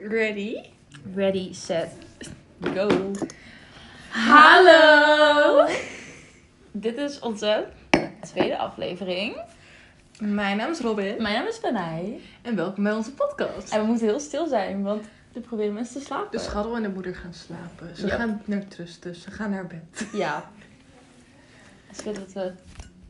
[0.00, 0.62] Ready?
[1.14, 1.90] Ready, set,
[2.60, 3.10] go.
[4.10, 5.66] Hallo!
[6.72, 7.66] Dit is onze
[8.20, 9.36] tweede aflevering.
[10.20, 12.22] Mijn naam is Robin Mijn naam is Benai.
[12.42, 13.72] en welkom bij onze podcast.
[13.72, 16.30] En we moeten heel stil zijn, want we proberen mensen te slapen.
[16.30, 17.96] De scharrel en de moeder gaan slapen.
[17.96, 20.06] Ze gaan naar rusten, ze gaan naar bed.
[20.12, 20.50] Ja.
[21.94, 22.52] Ze willen dat we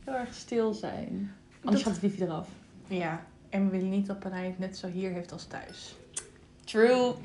[0.05, 1.35] heel erg stil zijn.
[1.63, 2.47] Anders Dat- gaat de wifi eraf.
[2.87, 5.95] Ja, en we willen niet dat Panay het net zo hier heeft als thuis.
[6.67, 7.15] True.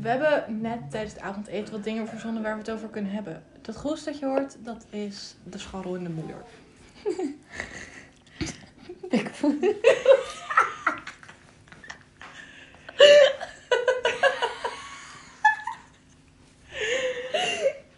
[0.00, 3.42] We hebben net tijdens het avondeten wat dingen verzonnen waar we het over kunnen hebben.
[3.60, 6.36] Dat groes dat je hoort, dat is de scharrel en de moeder.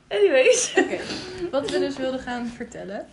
[0.08, 0.74] Anyways.
[0.76, 0.98] Oké,
[1.50, 3.06] wat we dus wilden gaan vertellen.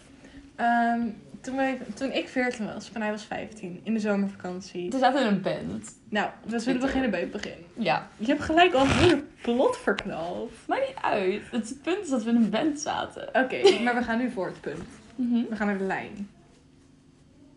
[0.55, 1.07] Ehm,
[1.41, 4.89] toen, wij, toen ik 14 was, Panay was 15, in de zomervakantie.
[4.89, 5.95] We zaten in een band.
[6.09, 7.55] Nou, we zullen beginnen bij het begin.
[7.77, 8.07] Ja.
[8.17, 10.51] Je hebt gelijk al een plot verknald.
[10.67, 11.41] Maakt niet uit.
[11.51, 13.27] Het punt is dat we in een band zaten.
[13.27, 14.83] Oké, maar we gaan nu voor het punt.
[15.15, 15.43] Mhm.
[15.49, 16.29] We gaan naar de lijn.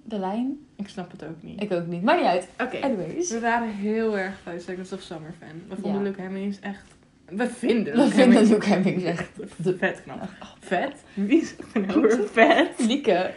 [0.02, 0.58] De lijn?
[0.76, 1.62] Ik snap het ook niet.
[1.62, 2.02] Ik ook niet.
[2.02, 2.48] Maakt niet uit.
[2.60, 3.30] Oké, Anyways.
[3.30, 5.62] we waren heel erg Five Seconds of Summer fan.
[5.68, 6.06] We vonden Ja.
[6.08, 6.84] Luke Hemmings echt...
[7.28, 9.30] We vinden We Luke vinden Hemmings Luke Hemmings echt
[9.78, 10.28] vet knap.
[10.60, 10.92] Vet?
[11.14, 12.68] Wie is nou weer vet?
[12.78, 13.30] Lieke.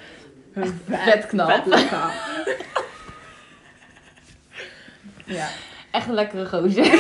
[0.88, 1.66] Vet, Vet knap.
[5.26, 5.48] Ja.
[5.92, 6.84] Echt een lekkere gozer.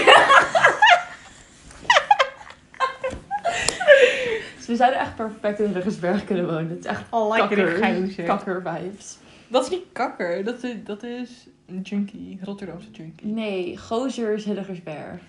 [4.57, 6.69] dus we zouden echt perfect in Ruggersberg kunnen wonen.
[6.69, 9.17] Het is echt Al lekker kakker, kakker vibes.
[9.47, 12.39] Dat is niet kakker, dat is, dat is een junkie.
[12.43, 13.27] Rotterdamse junkie.
[13.27, 15.19] Nee, gozer is Hillegersberg.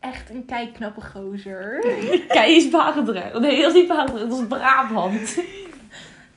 [0.00, 1.80] Echt een keiknappe gozer.
[2.28, 3.38] Kei is Barendrecht.
[3.38, 5.38] Nee, dat is niet Barendrecht, dat is Brabant.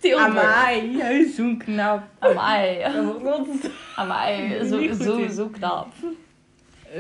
[0.02, 0.38] Tilburg.
[0.38, 2.04] Amai, juist zo'n knap.
[2.20, 2.84] Amai.
[3.96, 4.60] Amai.
[4.68, 5.94] Zo, zo, zo knap.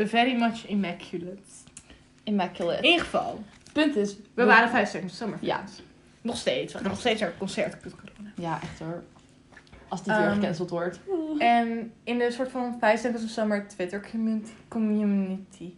[0.05, 1.41] Very much immaculate.
[2.23, 2.77] Immaculate.
[2.77, 4.15] In ieder geval, Punt is...
[4.33, 5.63] we waren vijf seconds summer Ja.
[6.21, 6.73] Nog steeds.
[6.73, 7.77] We gaan nog steeds naar het concert.
[7.81, 8.31] corona.
[8.35, 9.03] Ja, echt hoor.
[9.87, 10.99] Als die weer Ehm, gecanceld wordt.
[11.37, 14.51] En in de soort van vijf seconds of summer Twitter community.
[14.67, 15.73] Community.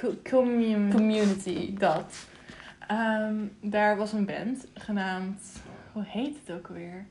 [0.00, 0.96] Co- community.
[0.96, 1.74] Community.
[1.78, 2.14] Dat.
[2.88, 5.42] Ehm, daar was een band genaamd.
[5.96, 7.06] Hoe heet het ook alweer?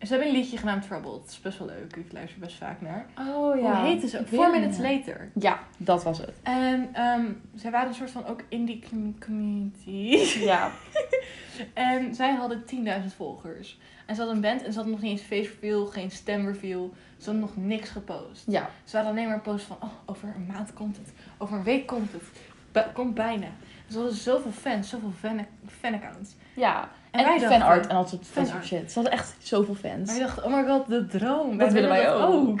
[0.00, 1.12] Ze hebben een liedje genaamd Trouble.
[1.12, 1.96] Het is best wel leuk.
[1.96, 3.06] Ik luister best vaak naar.
[3.18, 4.18] Oh Hoe heette ze?
[4.18, 4.78] Weet Four Minutes.
[4.78, 5.30] Later.
[5.34, 6.32] Ja, dat was het.
[6.42, 7.24] En ehm,
[7.54, 9.90] zij waren een soort van ook indie com- community.
[10.38, 10.70] Ja.
[11.74, 12.64] En zij hadden
[13.10, 13.78] 10.000 volgers.
[14.06, 16.46] En ze hadden een band en ze hadden nog niet eens face reveal, geen stem
[16.46, 16.90] reveal.
[17.16, 18.44] Ze hadden nog niks gepost.
[18.46, 18.70] Ja.
[18.84, 21.12] Ze hadden alleen maar post van, oh, over een maand komt het.
[21.38, 22.22] Over een week komt het.
[22.94, 23.46] Komt bijna.
[23.90, 26.34] Ze hadden zoveel fans, zoveel fan- fanaccounts.
[26.56, 26.90] Ja.
[27.12, 28.92] En En, fanart en al soort shit.
[28.92, 30.10] Ze hadden echt zoveel fans.
[30.10, 31.58] Wij dachten, oh my god, de droom.
[31.58, 32.60] Dat willen wij ook.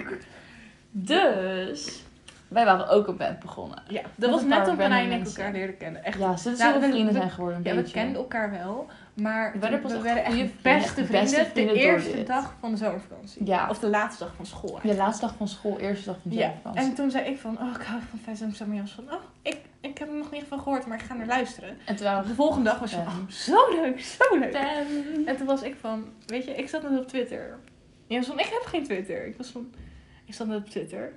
[0.90, 2.02] Dus,
[2.48, 3.82] wij waren ook een band begonnen.
[3.88, 6.04] Ja, dat was net toen Panay en ik elkaar leerden kennen.
[6.04, 6.18] Echt.
[6.18, 8.86] Ja, ze Nou, we- vrienden we- zijn geworden Ja, we kenden elkaar wel.
[9.14, 12.54] Maar We werden pas echt werden vrienden, beste echt vrienden, beste vrienden de eerste dag
[12.60, 13.46] van de zomervakantie.
[13.46, 13.68] Ja.
[13.70, 14.78] Of de laatste dag van school.
[14.82, 16.90] De laatste dag van school, eerste dag van de Ja, zomervakantie.
[16.90, 18.92] en toen zei ik van, oh, ik hou van Summer Jams.
[18.92, 21.76] Van, oh, ik, ik heb er nog niet van gehoord, maar ik ga naar luisteren.
[21.84, 24.54] En toen waren De volgende dag was je oh, zo leuk, zo leuk.
[25.26, 27.58] En toen was ik van, weet je, ik zat net op Twitter.
[28.06, 29.26] Je was van, ik heb geen Twitter.
[29.26, 29.72] Ik was van,
[30.24, 31.12] ik zat net op Twitter.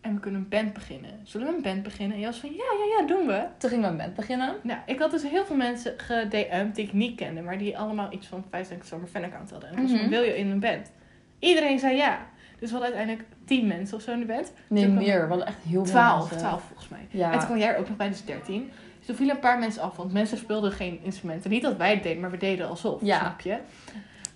[0.00, 1.20] En we kunnen een band beginnen.
[1.24, 2.14] Zullen we een band beginnen?
[2.14, 3.46] En je was van, ja, ja, ja, doen we.
[3.58, 4.54] Toen gingen we een band beginnen.
[4.62, 8.12] Nou, ik had dus heel veel mensen gedM'd die ik niet kende, maar die allemaal
[8.12, 9.68] iets van 5 Cent Summer fanaccount hadden.
[9.68, 10.08] En ik was van, Mhm.
[10.10, 10.90] wil je in een band?
[11.38, 12.26] Iedereen zei ja.
[12.62, 14.52] Dus we hadden uiteindelijk 10 mensen of zo in de band.
[14.68, 15.22] Nee, Toen meer.
[15.22, 16.38] We hadden echt heel veel 12, mensen.
[16.38, 17.06] 12 volgens mij.
[17.10, 17.26] Ja.
[17.32, 18.70] En toen kwam jij er ook nog bij, dus 13.
[18.98, 21.50] Dus toen vielen een paar mensen af, want mensen speelden geen instrumenten.
[21.50, 23.18] Niet dat wij het deden, maar we deden alsof, Ja.
[23.18, 23.58] snap je?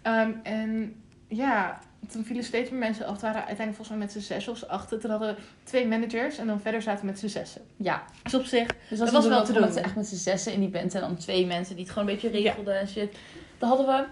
[0.03, 0.95] Ehm, en
[1.29, 1.79] ja,
[2.09, 3.13] toen vielen steeds meer mensen af.
[3.13, 5.01] Het waren uiteindelijk volgens mij met z'n zes of z'n achten.
[5.01, 7.63] Toen hadden we twee managers en dan verder zaten we met z'n zessen.
[7.77, 8.03] Ja.
[8.23, 9.73] Dus op zich, Dus Dat dat was wel te doen.
[9.73, 12.09] Z'n- echt met z'n zessen in die band en dan twee mensen die het gewoon
[12.09, 13.17] een beetje regelden en shit.
[13.59, 14.05] Dan hadden we,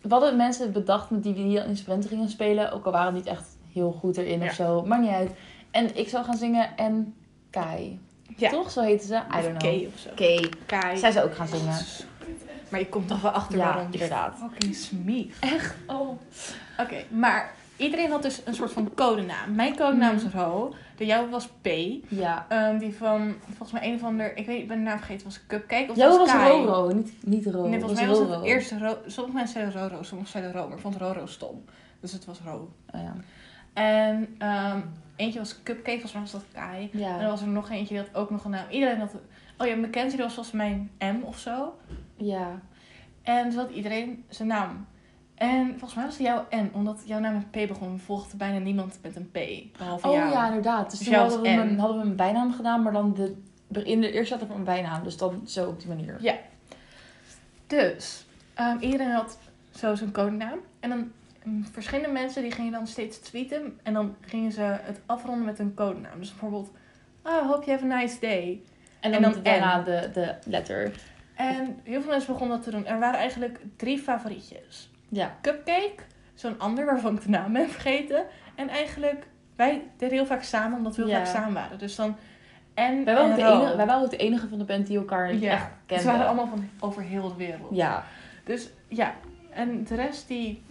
[0.00, 2.72] we hadden mensen bedacht met die we hier instrumenten gingen spelen.
[2.72, 4.46] Ook al waren we niet echt heel goed erin Ja.
[4.46, 4.82] of zo.
[4.86, 5.30] Maakt niet uit.
[5.70, 7.14] En ik zou gaan zingen en
[7.50, 7.98] Kai.
[8.36, 8.50] Ja.
[8.50, 8.70] Toch?
[8.70, 9.14] Zo heette ze?
[9.14, 9.58] I don't know.
[9.58, 10.10] Kay of zo.
[10.14, 10.48] Kay.
[10.66, 10.96] Kai.
[10.96, 11.78] Zij zou ook gaan zingen.
[12.68, 13.88] Maar je komt toch wel achter Ja, waarom.
[13.92, 14.36] inderdaad.
[14.38, 15.40] Fucking smieg.
[15.40, 15.74] Echt?
[15.86, 16.08] Oh.
[16.78, 19.54] Oké, maar iedereen had dus een soort van codenaam.
[19.54, 20.24] Mijn codenaam Mhm.
[20.24, 20.74] was Ro.
[20.96, 21.68] De jouwe was P.
[22.08, 22.46] Ja.
[22.48, 25.24] Ehm, die van, volgens mij een of ander, ik weet ik ben de naam vergeten,
[25.26, 26.32] was Cupcake of Jouw was?
[26.32, 27.68] Roro, niet, niet Ro.
[27.68, 28.96] Nee, volgens mij was het eerste Ro.
[29.06, 31.64] Sommige mensen zeiden Roro, sommige zeiden Ro, maar ik vond Roro stom.
[32.00, 32.72] Dus het was Ro.
[32.94, 33.14] Oh, ja.
[33.72, 34.80] En ehm,
[35.16, 36.82] eentje was Cupcake, volgens mij was dat Kai.
[36.92, 37.28] En dan Ja.
[37.28, 38.70] was er nog eentje, die had ook nog een naam.
[38.70, 39.14] Iedereen had...
[39.58, 41.74] Oh ja, Mackenzie, was volgens mij een M of zo.
[42.16, 42.60] ja.
[43.22, 44.86] En zo had iedereen zijn naam.
[45.40, 48.58] En volgens mij was het jouw N, omdat jouw naam met P begon, volgde bijna
[48.58, 49.38] niemand met een P.
[49.78, 50.30] Behalve Oh jou.
[50.30, 50.90] ja, inderdaad.
[50.90, 51.78] Dus Dus toen hadden we, was mijn, N.
[51.78, 53.14] hadden we mijn bijnaam gedaan, maar dan
[53.68, 55.04] de, in de eerste zat er een bijnaam.
[55.04, 56.16] Dus dan zo op die manier.
[56.20, 56.34] Ja.
[57.66, 59.38] Dus, ehm, iedereen had
[59.74, 60.58] zo zijn codenaam.
[60.80, 61.10] En dan
[61.44, 63.78] mm, verschillende mensen die gingen dan steeds tweeten.
[63.82, 66.18] En dan gingen ze het afronden met een codenaam.
[66.18, 66.70] Dus bijvoorbeeld,
[67.24, 68.60] oh, hope you have a nice day.
[69.00, 70.92] En En dan, dan daarna de, de letter.
[71.34, 72.86] En heel veel mensen begonnen dat te doen.
[72.86, 74.89] Er waren eigenlijk drie favorietjes.
[75.10, 75.36] Ja.
[75.42, 76.02] Cupcake,
[76.34, 78.24] zo'n ander waarvan ik de naam ben vergeten.
[78.54, 79.26] En eigenlijk,
[79.56, 81.16] wij deden heel vaak samen, omdat we heel Ja.
[81.24, 81.78] vaak samen waren.
[81.78, 82.16] Dus dan,
[82.74, 84.96] en, Wij waren, en de enige, wij waren ook de enige van de band die
[84.98, 85.52] elkaar Ja.
[85.52, 86.06] echt Ze kenden.
[86.06, 87.74] waren allemaal van over heel de wereld.
[87.76, 88.04] Ja.
[88.44, 89.14] Dus ja,
[89.50, 90.62] en de rest die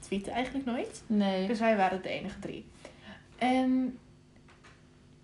[0.00, 1.02] tweette eigenlijk nooit.
[1.06, 1.46] Nee.
[1.46, 2.66] Dus wij waren de enige drie.
[3.38, 3.98] En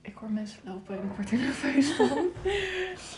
[0.02, 2.18] ik hoor mensen lopen en ik word er nerveus van.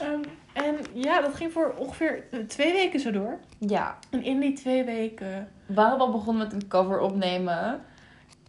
[0.07, 0.21] Ehm,
[0.53, 3.39] en ja, dat ging voor ongeveer eh, twee weken zo door.
[3.59, 3.99] Ja.
[4.11, 5.49] En in die twee weken...
[5.67, 7.81] We waren al begonnen met een cover opnemen.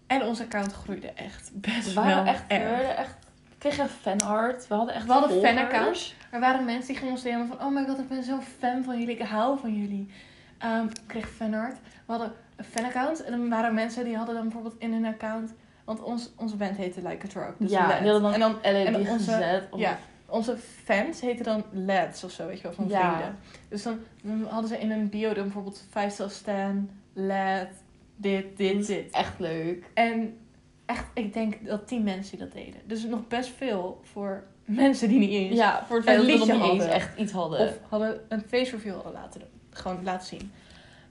[0.08, 2.70] En onze account groeide echt best We waren wel echt, we erg.
[2.70, 3.16] werden echt,
[3.50, 4.68] we kregen fanart.
[4.68, 6.16] We hadden echt We hadden fanaccounts.
[6.32, 7.62] Er waren mensen die gingen ons delen van...
[7.62, 9.16] Oh my god, ik ben zo fan van jullie.
[9.20, 10.10] Ik hou van jullie.
[10.58, 11.74] Ehm, ik kreeg fanart.
[12.06, 13.24] We hadden een fanaccount.
[13.24, 15.54] En dan waren mensen die hadden dan bijvoorbeeld in hun account...
[15.86, 17.54] Want ons, onze band heette Like a Truck.
[17.58, 19.68] Dus ja, hadden dan, en dan LED en onze- gezet.
[19.72, 19.98] Of- ja.
[20.34, 23.14] Onze fans heten dan LEDs of zo, weet je wel, van Ja.
[23.16, 23.38] vrienden.
[23.70, 27.68] Dus dan, dan hadden ze in een bio dan bijvoorbeeld 5 star stan, LED,
[28.16, 29.12] dit, dit, dit.
[29.12, 29.86] echt leuk.
[29.94, 30.38] En
[30.86, 32.82] echt, ik denk dat 10 mensen die dat deden.
[32.86, 35.56] Dus nog best veel voor mensen die niet eens.
[35.58, 37.60] Ja, voor het een liedje niet eens echt iets hadden.
[37.60, 39.42] Of hadden een face reveal hadden laten.
[39.70, 40.52] Gewoon laten zien.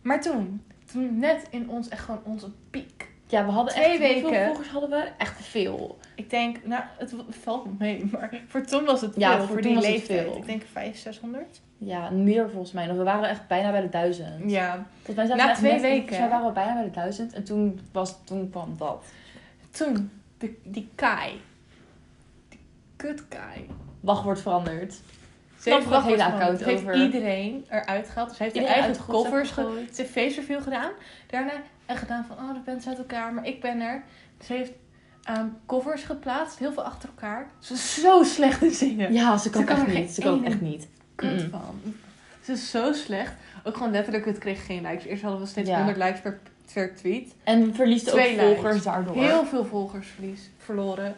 [0.03, 3.12] Maar toen, toen net in ons, echt gewoon onze piek.
[3.32, 4.12] Ja, we hadden twee echt...
[4.12, 4.46] Hoeveel weken.
[4.46, 5.08] volgers hadden we?
[5.19, 5.99] Echt veel.
[6.14, 9.23] Ik denk, nou, het valt me mee, maar voor toen was het veel.
[9.23, 10.20] Ja, voor, die leeftijd.
[10.23, 10.37] veel.
[10.37, 11.61] Ik denk 500, 600.
[11.79, 12.96] Ja, meer volgens mij nog.
[12.96, 14.50] We waren echt bijna bij de duizend.
[14.50, 14.87] Ja.
[14.94, 17.32] Volgens mij zijn Na we twee net- weken, Volgens waren we bijna bij de duizend.
[17.32, 19.05] En toen, was, toen kwam dat.
[19.70, 21.40] Toen, de, die Kai.
[22.49, 22.61] Die
[22.96, 23.67] kut Kai.
[24.00, 25.00] Wachtwoord veranderd.
[25.58, 26.93] Ze heeft het hele account over.
[26.93, 28.28] heeft iedereen eruit gehaald.
[28.28, 29.85] Dus ze heeft haar eigen covers ge-.
[29.93, 30.90] Ze heeft face reveal gedaan.
[31.26, 31.52] Daarna
[31.87, 34.02] en gedaan van, oh, de is uit elkaar, maar ik ben er.
[34.44, 34.73] Ze heeft
[35.23, 37.50] ehm, covers geplaatst, heel veel achter elkaar.
[37.58, 39.12] Ze is zo slecht in zingen.
[39.12, 40.11] Ja, ze kan, Ze kan echt niet.
[40.11, 40.88] Ze kan het echt niet.
[41.14, 41.81] Kut van.
[42.43, 43.32] Ze is zo slecht.
[43.64, 45.05] Ook gewoon letterlijk, het kreeg geen likes.
[45.05, 45.76] Eerst hadden we steeds Ja.
[45.76, 46.40] 100 likes per,
[46.73, 47.34] per tweet.
[47.44, 48.82] En verliest ook Twee volgers likes.
[48.82, 49.17] daardoor.
[49.17, 51.14] Heel veel volgers verlies, verloren.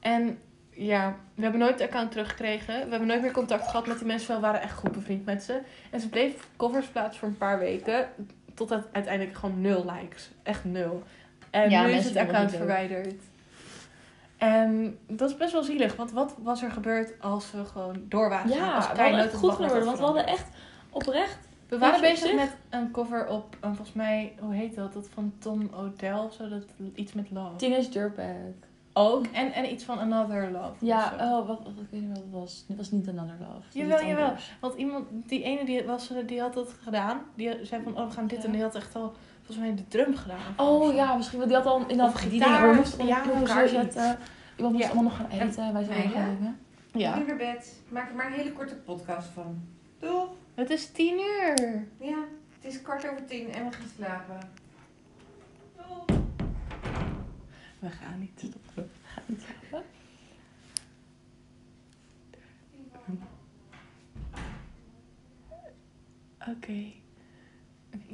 [0.00, 0.38] En
[0.70, 2.74] ja, we hebben nooit de account teruggekregen.
[2.74, 4.34] We hebben nooit meer contact gehad met die mensen.
[4.34, 5.60] We waren echt goed bevriend met ze.
[5.90, 8.08] En ze bleef covers plaatsen voor een paar weken.
[8.54, 10.30] Tot het uiteindelijk gewoon nul likes.
[10.42, 11.02] Echt nul.
[11.50, 13.22] En Ja, nu is het account verwijderd.
[14.38, 15.96] En dat is best wel zielig.
[15.96, 18.50] Want wat was er gebeurd als we gewoon door waren?
[18.50, 19.84] Ja, als we hadden het goed geworden.
[19.84, 20.46] Want we had hadden echt
[20.90, 21.38] oprecht...
[21.68, 24.92] we waren bezig zich- met een cover op, een, volgens mij, hoe heet dat?
[24.92, 26.64] Dat van Tom Odell of zo, dat
[26.94, 27.56] iets met love.
[27.56, 28.26] Teenage Dirtbag.
[28.96, 29.26] Ook.
[29.26, 30.72] En, en iets van Another Love.
[30.86, 32.64] Ja, oh, wat, wat, ik weet niet wat het was.
[32.68, 33.78] Het was niet Another Love.
[33.78, 34.32] Jawel, jawel.
[34.60, 37.20] Want iemand, die ene die, was, die had dat gedaan.
[37.34, 38.44] Die zei van, oh, we gaan dit Ja.
[38.44, 40.38] en die had echt al, volgens mij, de drum gedaan.
[40.56, 41.38] Oh ja, misschien.
[41.38, 42.70] Want die had al in dat gitaar, dingen.
[42.70, 44.18] We moesten ja, elkaar zetten.
[44.56, 44.90] Iemand moest Ja.
[44.92, 45.72] allemaal nog gaan editen.
[45.72, 46.34] Wij zouden Nee, gaan ja.
[46.36, 46.58] dingen.
[46.92, 47.14] Ja.
[47.14, 47.82] Ik naar bed.
[47.88, 49.62] Maak er maar een hele korte podcast van.
[49.98, 50.26] Doeg!
[50.54, 51.86] Het is tien uur.
[52.00, 52.18] Ja,
[52.60, 54.38] het is kwart over tien en we gaan slapen.
[55.76, 56.13] Doeg!
[57.84, 58.90] We gaan niet stoppen.
[59.02, 59.84] Ga niet slapen.
[66.48, 66.92] Oké.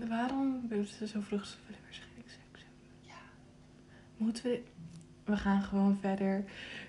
[0.09, 2.73] Waarom willen ze zo vroeg ze willen waarschijnlijk seks hebben?
[3.01, 3.21] Ja.
[4.17, 4.63] Moeten we...
[5.25, 6.45] We gaan gewoon verder.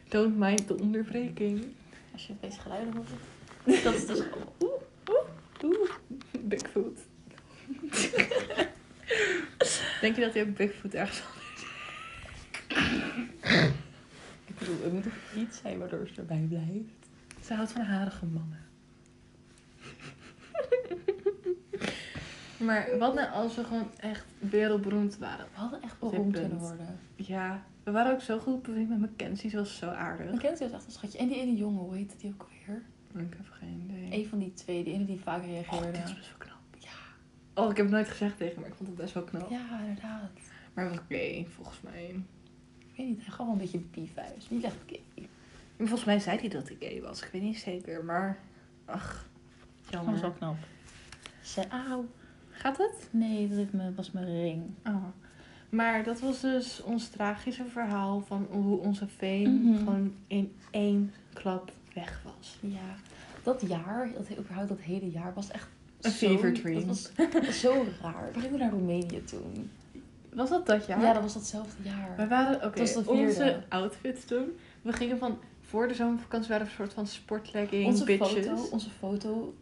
[0.09, 1.65] Don't mind de onderbreking.
[2.13, 3.09] Als je deze geluiden hoort.
[3.83, 4.47] Dat is dus gewoon...
[5.63, 5.91] Oeh,
[6.41, 6.99] Bigfoot.
[10.01, 11.39] Denk je dat ook Bigfoot ergens van
[14.45, 17.09] Ik bedoel, er moet toch iets zijn waardoor ze erbij blijft.
[17.45, 18.59] Ze houdt van harige mannen.
[22.57, 25.45] maar wat nou als we gewoon echt wereldberoemd waren?
[25.53, 26.99] We hadden echt beroemd kunnen worden.
[27.15, 29.49] Ja, we waren ook zo goed bevriend met Mackenzie.
[29.49, 30.39] Ze was zo aardig.
[30.39, 31.17] Kent was echt een schatje.
[31.17, 32.81] En die ene jongen, hoe heette die ook alweer?
[33.27, 34.19] Ik heb geen idee.
[34.19, 35.91] Een van die twee, die ene die vaak Oh, reageerde.
[35.91, 36.59] dit is best wel knap.
[36.77, 37.61] Ja.
[37.63, 39.49] Oh, ik heb het nooit gezegd tegen hem, maar ik vond het best wel knap.
[39.49, 40.31] Ja, inderdaad.
[40.73, 42.23] Maar het was gay, volgens mij.
[43.01, 44.49] Ik weet niet, hij gaf wel een beetje B-vibes.
[44.49, 45.27] Niet echt gay.
[45.77, 47.21] Volgens mij zei hij dat hij gay was.
[47.23, 48.37] Ik weet niet zeker, maar...
[48.85, 49.25] Ach,
[49.83, 50.11] Dat jammer.
[50.11, 50.55] was wel knap.
[51.41, 52.05] Ze, auw.
[52.49, 53.07] Gaat het?
[53.11, 54.63] Nee, dat was mijn ring.
[54.85, 55.05] Oh.
[55.69, 59.77] Maar dat was dus ons tragische verhaal van hoe onze fame Mhm.
[59.77, 62.57] gewoon in één klap weg was.
[62.59, 62.95] Ja,
[63.43, 65.67] dat jaar, dat, überhaupt dat hele jaar, was echt
[66.01, 66.75] Een zo- fever dream.
[66.75, 68.29] Dat was, dat was zo raar.
[68.33, 69.69] We gingen naar Roemenië toen.
[70.33, 71.01] Was dat dat jaar?
[71.01, 72.13] Ja, dat was datzelfde jaar.
[72.17, 73.09] We waren, oké, vierde.
[73.09, 74.57] onze outfits toen.
[74.81, 78.45] We gingen van, voor de zomervakantie waren we een soort van sportlegging onze, bitches.
[78.45, 79.53] foto, onze foto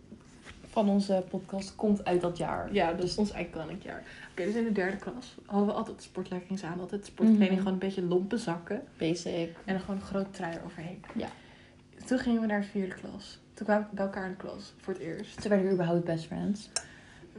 [0.70, 2.74] van onze podcast komt uit dat jaar.
[2.74, 4.04] Ja, dus ons iconic jaar.
[4.32, 6.80] Oké, dus in de derde klas hadden we altijd sportleggings aan.
[6.80, 7.58] Altijd sportkleding, Mhm.
[7.58, 8.82] gewoon een beetje lompe zakken.
[8.98, 9.50] Basic.
[9.66, 11.02] En dan gewoon een grote trui eroverheen.
[11.16, 11.28] Ja.
[12.06, 13.40] Toen gingen we naar de vierde klas.
[13.54, 15.42] Toen kwamen we bij elkaar in de klas, voor het eerst.
[15.42, 16.70] Toen werden we überhaupt best friends.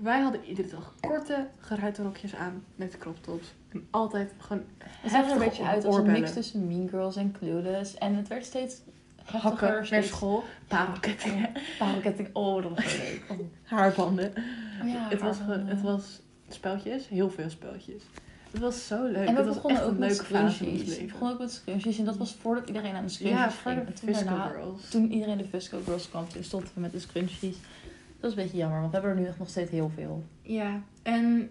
[0.02, 3.54] Wij hadden iedere dag korte, geruite rokjes aan met crop tops.
[3.68, 7.16] En altijd gewoon Het zag er een beetje uit als een mix tussen Mean Girls
[7.16, 7.94] en Clueless.
[7.94, 8.76] En het werd steeds.
[9.24, 12.28] Hakken naar school, parelkettingen, Parelketting.
[12.32, 13.22] Oh, dat was leuk.
[13.30, 13.38] Oh.
[13.62, 14.32] haarbanden.
[14.82, 18.02] Oh ja, het, was gewoon, het was speltjes, heel veel speltjes.
[18.50, 19.26] Het was zo leuk.
[19.28, 20.98] En we het begonnen ook met scrunchies.
[20.98, 21.98] We begonnen ook met scrunchies.
[21.98, 23.86] En dat was voordat iedereen aan de scrunchies Ja, ging.
[23.94, 24.88] toen daarna- Girls.
[24.88, 27.56] Toen iedereen de Fusco Girls kwam, toen stonden we met de scrunchies.
[28.20, 30.24] Dat is een beetje jammer, want we hebben er nu echt nog steeds heel veel.
[30.42, 31.50] Ja, en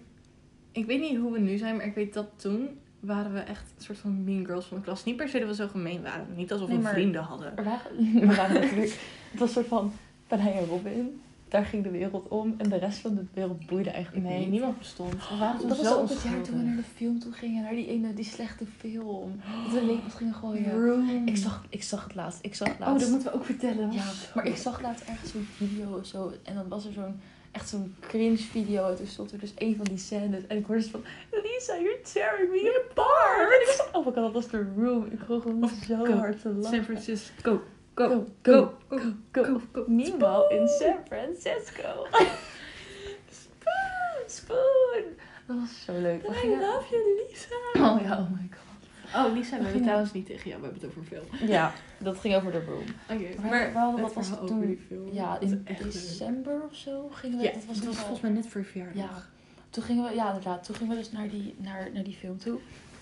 [0.72, 3.74] ik weet niet hoe we nu zijn, maar ik weet dat toen waren we echt
[3.78, 5.04] een soort van mean girls van de klas.
[5.04, 6.28] Niet per se dat we zo gemeen waren.
[6.36, 7.56] Niet alsof Nee, we vrienden hadden.
[7.56, 9.00] Waren, we waren natuurlijk,
[9.32, 9.92] het was een soort van
[10.28, 11.22] Panay en Robin.
[11.50, 14.50] Daar ging de wereld om en de rest van de wereld boeide eigenlijk Nee, niet.
[14.50, 15.12] niemand bestond.
[15.30, 17.64] We waren Dat was zo ook het jaar toen we naar de film toe gingen,
[17.64, 19.42] naar die ene, die slechte film.
[19.64, 20.72] Dat we lepels gingen gooien.
[20.86, 21.28] Room.
[21.28, 23.00] Ik zag, ik zag het laatst, ik zag het Oh, laatst.
[23.02, 23.92] dat moeten we ook vertellen.
[23.92, 24.04] Ja,
[24.36, 26.32] maar ik zag laatst ergens zo'n video of zo.
[26.44, 27.20] En dan was er zo'n,
[27.52, 28.90] echt zo'n cringe video.
[28.90, 30.48] En toen stond er dus een van die scènes.
[30.48, 31.02] En ik hoorde dus van,
[31.32, 33.50] Lisa, you're tearing me apart.
[33.54, 35.06] En ik was zo, oh my god, dat was de room.
[35.06, 36.76] Ik begon gewoon zo hard te lachen.
[36.76, 37.62] San Francisco.
[38.00, 39.00] Go, Go, go,
[39.32, 39.62] go,
[40.20, 42.08] go, in San Francisco.
[43.30, 45.04] Spoon, spoon.
[45.48, 46.22] Dat was zo leuk.
[46.24, 47.56] I love you, Lisa.
[47.76, 49.26] Oh ja, oh my god.
[49.26, 50.62] Oh, Lisa, we hebben trouwens niet tegen jou.
[50.62, 51.50] We hebben het over film.
[51.50, 52.84] Ja, dat ging over de room.
[53.12, 54.66] Oké, Maar maar we wat was het toen?
[54.66, 55.14] die film.
[55.14, 55.84] Ja, Dat in leuk.
[55.84, 57.44] december of zo gingen we.
[57.44, 58.96] Ja, dat was, volgens mij net voor je verjaardag.
[59.04, 59.24] Ja,
[59.70, 62.38] toen gingen we, ja inderdaad, toen gingen we dus naar die, naar, naar die film
[62.38, 62.60] toe.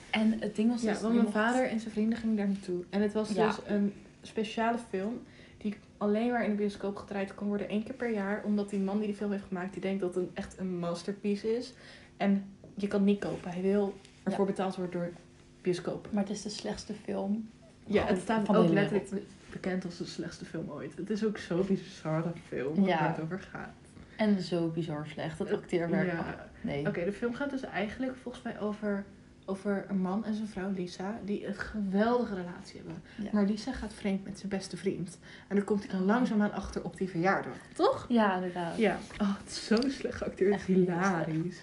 [0.09, 1.01] En het ding was Ja, dus...
[1.01, 2.83] want mijn mocht- vader en zijn vrienden gingen daar naartoe.
[2.89, 3.47] En het was Ja.
[3.47, 3.93] dus een
[4.27, 5.21] speciale film
[5.57, 8.43] die alleen maar in de bioscoop gedraaid kon worden één keer per jaar.
[8.43, 11.55] Omdat die man die die film heeft gemaakt, die denkt dat het echt een masterpiece
[11.55, 11.73] is.
[12.17, 13.51] En je kan het niet kopen.
[13.51, 13.93] Hij wil
[14.23, 15.09] ervoor betaald worden door
[15.61, 16.07] bioscoop.
[16.11, 17.49] Maar het is de slechtste film.
[17.85, 19.09] Ja, het staat de ook letterlijk
[19.51, 20.97] bekend als de slechtste film ooit.
[20.97, 22.99] Het is ook zo'n bizarre film Ja.
[22.99, 23.73] waar het over gaat.
[24.17, 26.11] En zo bizar slecht, het acteerwerk.
[26.11, 26.49] Ja.
[26.61, 26.87] Nee.
[26.87, 29.05] Oké, de film gaat dus eigenlijk volgens mij over,
[29.49, 33.03] over een man en zijn vrouw Lisa, die een geweldige relatie hebben.
[33.15, 33.29] Ja.
[33.31, 35.17] Maar Lisa gaat vreemd met zijn beste vriend.
[35.47, 37.53] En dan komt hij dan langzaamaan achter op die verjaardag.
[37.73, 38.05] Toch?
[38.09, 38.77] Ja, inderdaad.
[38.77, 38.97] Ja.
[39.21, 40.61] Oh, het is zo slecht geacteerd.
[40.61, 41.57] Hilarisch.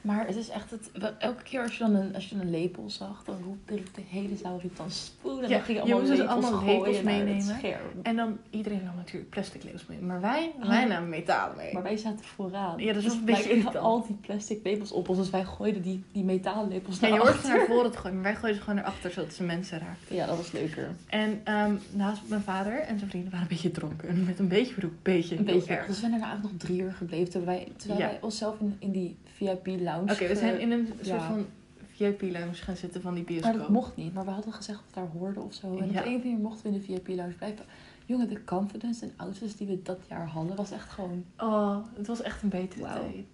[0.00, 0.90] Maar het is echt het.
[1.18, 4.02] Elke keer als je dan een, als je een lepel zag, dan roept de, de
[4.08, 5.42] hele zaal riep dan spoen.
[5.42, 7.56] En Ja, dan ging je allemaal dus lepels, allemaal lepels meenemen.
[8.02, 9.98] En dan, iedereen nam natuurlijk plastic lepels mee.
[9.98, 10.88] Maar wij, wij Oh.
[10.88, 11.72] namen metalen mee.
[11.72, 12.78] Maar wij zaten vooraan.
[12.78, 15.18] Ja, dat is dus een beetje wij al die plastic lepels op ons.
[15.18, 18.14] Dus wij gooiden die, die metalen lepels Ja, naar je hoort naar voren te gooien,
[18.14, 20.14] maar wij gooiden ze gewoon naar achter, zodat ze mensen raakten.
[20.16, 20.88] Ja, dat was leuker.
[21.06, 24.24] En ehm, naast mijn vader en zijn vrienden waren een beetje dronken.
[24.24, 25.72] Met een beetje broek, beetje, Een beetje.
[25.74, 25.86] erg.
[25.86, 27.30] Dus we zijn daarna eigenlijk nog drie uur gebleven.
[27.30, 28.06] Terwijl wij, terwijl Ja.
[28.06, 29.16] wij onszelf in, in die
[29.46, 30.12] VIP-lounge...
[30.12, 31.28] Oké, we zijn in een soort ja.
[31.28, 31.46] van
[31.94, 33.50] VIP-lounge gaan zitten van die bioscoop.
[33.52, 34.14] Maar dat mocht niet.
[34.14, 35.66] Maar we hadden gezegd dat we daar hoorden of zo.
[35.78, 36.04] En op Ja.
[36.06, 37.64] een of andere mochten we in de VIP-lounge blijven.
[38.06, 42.06] Jongen, de confidence en outfits die we dat jaar hadden, was echt gewoon Oh, het
[42.06, 43.26] was echt een betere tijd.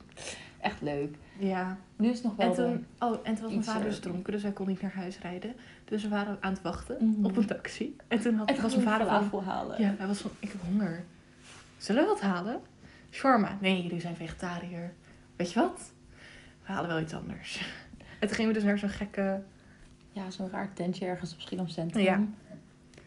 [0.60, 1.16] echt leuk.
[1.38, 1.76] Ja.
[1.96, 4.32] Nu is het nog wel En toen, oh, en toen was mijn vader dus dronken,
[4.32, 5.54] dus hij kon niet naar huis rijden.
[5.84, 7.25] Dus we waren aan het wachten Mhm.
[7.25, 7.96] op een taxi.
[8.08, 9.42] En toen had, en was mijn vader van...
[9.44, 9.80] halen.
[9.82, 11.04] Ja, hij was van, ik heb honger.
[11.78, 12.60] Zullen we wat halen?
[13.10, 13.58] Shawarma.
[13.60, 14.92] Nee, jullie zijn vegetariër.
[15.36, 15.92] Weet je wat?
[16.66, 17.58] We halen wel iets anders.
[18.20, 19.42] En toen gingen we dus naar zo'n gekke...
[20.12, 22.02] Ja, zo'n raar tentje ergens op Schiedam Centrum.
[22.02, 22.25] Ja.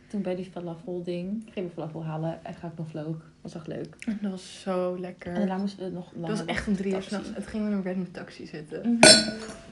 [0.07, 3.15] Toen bij die falafel ding gingen we falafel halen en ga ik nog vloog.
[3.41, 3.95] Was echt leuk.
[4.21, 5.33] Dat was zo lekker.
[5.33, 7.33] En daarna moesten we nog dat was echt om drie uur s'nachts.
[7.33, 8.99] Toen gingen we in een random taxi zitten.
[8.99, 9.07] Mhm.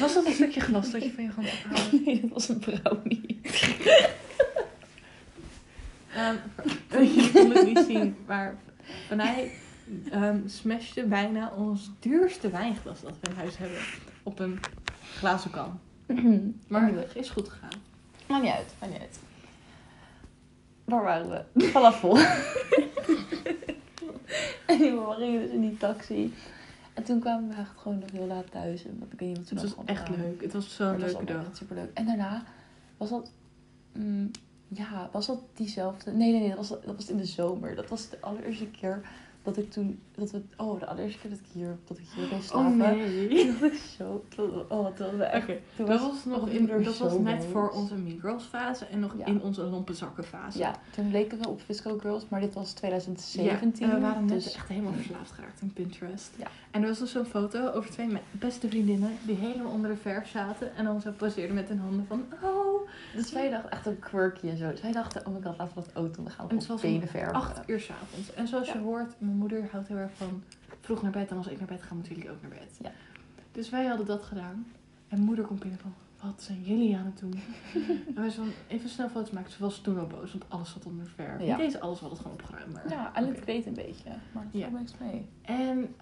[0.01, 1.49] Was dat een stukje glas dat je van je hand?
[2.05, 3.41] Nee, dat was een brownie.
[6.19, 6.37] Ehm,
[7.15, 8.57] je kon het niet zien, maar
[9.07, 9.53] Vanij
[10.11, 13.79] ehm smashte bijna ons duurste wijnglas dat we in huis hebben
[14.23, 14.61] op een
[15.15, 15.81] glazen kan.
[16.69, 17.03] Maar Anyway.
[17.03, 17.81] het is goed gegaan.
[18.27, 19.19] Maakt niet uit, maakt niet uit.
[20.85, 21.65] Waar waren we?
[21.65, 22.17] Falafel.
[24.67, 26.35] en we gingen dus in die taxi.
[26.95, 28.85] En toen kwamen we echt gewoon nog heel laat thuis.
[28.85, 30.43] En ik weet niet wat Het was echt leuk.
[30.43, 31.45] Het was Maar zo'n leuke dag.
[31.53, 31.91] superleuk.
[31.95, 32.45] En daarna
[32.97, 33.31] was dat...
[33.93, 34.31] mm,
[34.69, 36.11] ja, was dat diezelfde...
[36.13, 36.49] Nee, nee, nee.
[36.49, 37.75] Dat was, dat was in de zomer.
[37.75, 39.01] Dat was de allereerste keer
[39.43, 42.05] dat dat ik toen, dat we, oh, de allereerste keer dat ik hier, dat ik
[42.15, 42.77] hier bleef Oh slapen.
[42.77, 43.29] nee.
[43.47, 44.25] Toen dacht ik zo,
[44.69, 45.47] oh, toen was echt,
[45.77, 49.15] toen dat was nog in, dat was net voor onze Mean Girls fase en nog
[49.19, 49.27] Ja.
[49.27, 50.59] in onze lompenzakken fase.
[50.59, 53.87] Ja, toen leken we op Visco Girls, maar dit was 2017.
[53.87, 56.31] Ja, we waren net dus echt helemaal verslaafd geraakt aan Pinterest.
[56.37, 56.47] Ja.
[56.71, 60.29] En er was dus zo'n foto over twee beste vriendinnen die helemaal onder de verf
[60.29, 62.68] zaten en dan zo poseerden met hun handen van oh.
[63.15, 64.71] Dus wij dachten echt een quirky en zo.
[64.71, 67.09] Dus wij dachten, oh my god, laten we dat auto, we gaan op het benen
[67.09, 67.35] verven.
[67.35, 68.35] Acht uur s'avonds.
[68.35, 70.43] En zoals je hoort, mijn moeder houdt heel erg van
[70.81, 72.79] vroeg naar bed en als ik naar bed ga moeten jullie ook naar bed.
[72.83, 72.91] Ja.
[73.53, 74.67] Dus wij hadden dat gedaan.
[75.09, 77.41] En moeder komt binnen van, wat zijn jullie aan het doen?
[78.07, 79.51] en wij zo even snel foto's maken.
[79.51, 81.43] Ze was toen al boos, want alles zat onder de verf.
[81.43, 81.57] Ja.
[81.57, 82.73] Niet alles, we hadden het gewoon opgeruimd.
[82.73, 82.89] Maar...
[82.89, 84.69] Ja, en het weet een beetje, maar het Ja.
[84.69, 85.29] niks mee.
[85.43, 85.95] En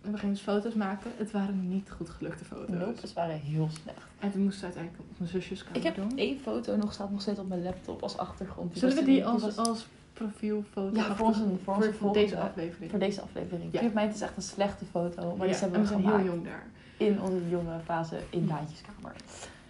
[0.00, 1.10] we gingen dus foto's maken.
[1.16, 2.68] Het waren niet goed gelukte foto's.
[2.76, 3.98] Nope, het waren heel slecht.
[4.18, 6.18] En toen moesten we uiteindelijk op mijn zusjes kamer Ik heb doen.
[6.18, 8.78] één foto nog, staat nog steeds op mijn laptop als achtergrond.
[8.78, 12.90] Zullen we die als, was- als profielfoto Ja, voor onze, voor onze voor deze aflevering?
[12.90, 13.72] voor deze aflevering.
[13.72, 13.80] Ja.
[13.82, 13.90] Ja.
[13.94, 16.16] mij het is echt een slechte foto, maar ja, die hebben en we we zijn
[16.16, 16.66] heel jong daar.
[16.96, 19.12] in onze jonge fase in Daantjeskamer.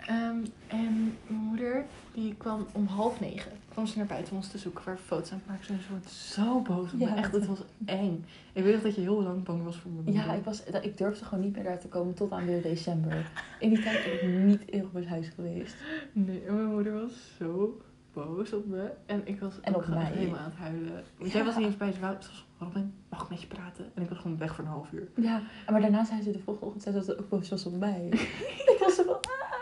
[0.07, 3.53] Ehm, en mijn moeder, die kwam om half negen.
[3.69, 5.65] Kwam ze naar buiten om ons te zoeken waar we foto's aan maken.
[5.65, 7.07] Ze wordt zo boos op me.
[7.07, 8.25] Echt, het was eng.
[8.53, 10.25] Ik weet nog dat je heel lang bang was voor mijn moeder.
[10.25, 13.31] Ja, ik, was, ik durfde gewoon niet meer daar te komen tot aan weer december.
[13.59, 15.75] In die tijd ben ik niet in het huis geweest.
[16.13, 17.81] Nee, en mijn moeder was zo
[18.13, 18.91] boos op me.
[19.07, 20.05] En ik was En ook op mij.
[20.05, 21.03] helemaal aan het huilen.
[21.19, 22.01] Want jij was niet eens bij ze.
[22.01, 23.91] was Robin, mag ik met je praten?
[23.95, 25.09] En ik was gewoon weg voor een half uur.
[25.17, 25.41] Ja,
[25.71, 28.07] maar daarna zei ze de volgende ochtend dat ze ook boos was op mij.
[28.73, 29.61] ik was zo van, ah,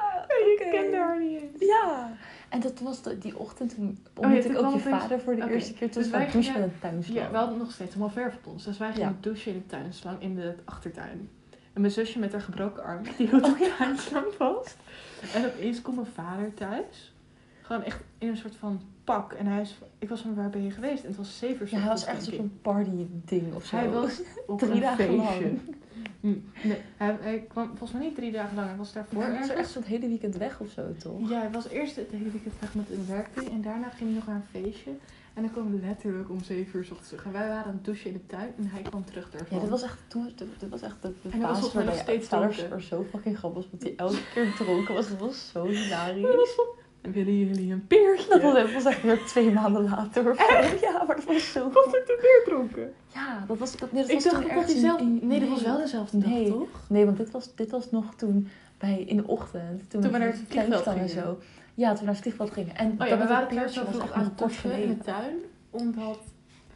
[1.16, 1.50] Niet eens.
[1.58, 2.10] Ja.
[2.48, 5.50] En dat was de- die ochtend toen ja, ontmoette ik ook je vader voor de
[5.50, 5.90] eerste keer.
[5.90, 7.18] Toen dus wij douchen met een tuinslang.
[7.18, 8.64] Ja, we hadden nog steeds allemaal verf op ons.
[8.64, 11.30] Dus wij gingen douchen in de tuinslang in de achtertuin.
[11.72, 14.76] En mijn zusje met haar gebroken arm, die hield de tuinslang vast.
[15.34, 17.14] En opeens komt mijn vader thuis.
[17.62, 18.80] Gewoon echt in een soort van
[19.14, 19.32] pak.
[19.32, 21.02] En hij is, ik was van waar ben je geweest?
[21.02, 23.76] En het was zeven uur Ja, hij was echt denk zo'n party ding of zo.
[23.76, 25.42] Hij was op Drie een dagen feestje.
[25.42, 25.60] lang.
[26.20, 26.28] Hm,
[26.68, 28.68] Nee, hij, hij kwam volgens mij niet drie dagen lang.
[28.68, 31.28] Hij was daarvoor Maar hij was echt zo'n hele weekend weg of zo, toch?
[31.30, 33.48] Ja, hij was eerst het hele weekend weg met een werkding.
[33.50, 34.90] En daarna ging hij nog naar een feestje.
[35.34, 37.24] En dan kwam letterlijk om zeven uur 's ochtends terug.
[37.24, 38.52] En wij waren aan het douchen in de tuin.
[38.56, 39.56] En hij kwam terug daarvan.
[39.56, 41.96] Ja, dit was echt, toen, dit was echt de, de En hij was waar nog
[41.98, 42.70] steeds dronken.
[42.70, 43.70] er zo fucking grappig was.
[43.70, 45.08] Want hij elke keer dronken was.
[45.08, 46.58] Dat was zo hilarisch.
[47.12, 48.28] Willen jullie een peertje?
[48.28, 50.80] Dat was, dat was echt weer twee maanden later of.
[50.80, 52.92] Ja, maar dat was zo Was ik te peer dronken?
[53.14, 55.00] Ja, dat was, dat, nee, dat Ik was dacht toen ergens zelf...
[55.20, 56.48] Nee, dat was wel dezelfde dag, Nee.
[56.50, 56.68] toch?
[56.88, 59.90] Nee, want dit was, dit was nog toen bij, in de ochtend.
[59.90, 61.08] Toen, Toen we naar het vliegveld en gingen.
[61.08, 61.38] zo.
[61.74, 62.76] Ja, toen we naar het vliegveld gingen.
[62.76, 65.34] En Oh ja, we waren het peertje zo was echt nog kort in de tuin.
[65.70, 66.18] Omdat...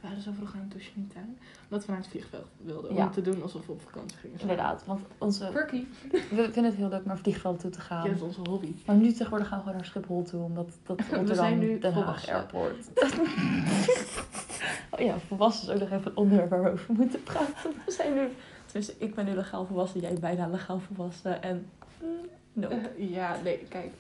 [0.02, 1.38] We waren zo vroeg aan het douchen in de tuin.
[1.68, 2.94] Omdat we naar het vliegveld wilden.
[2.94, 3.04] Ja.
[3.04, 4.40] Om te doen alsof we op vakantie gingen.
[4.40, 5.84] Inderdaad, want onze, Quirky.
[6.10, 8.02] we vinden het heel leuk naar vliegvelden toe te gaan.
[8.02, 8.74] Ja, dat is onze hobby.
[8.86, 11.92] Maar nu tegenwoordig gaan we gewoon naar Schiphol toe, omdat dat Rotterdam, zijn nu Den
[11.92, 12.34] Haag volwassen.
[12.34, 12.88] Airport.
[14.90, 17.72] oh ja, volwassen is ook nog even een onderwerp waar we over moeten praten.
[17.86, 18.28] We zijn nu,
[18.64, 21.66] tenminste ik ben nu legaal volwassen, jij bijna legaal volwassen en
[22.02, 22.08] mm,
[22.52, 22.68] no.
[22.68, 23.92] Eh, ja, nee, kijk.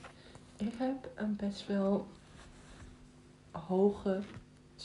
[0.56, 2.06] Ik heb een best wel
[3.50, 4.20] hoge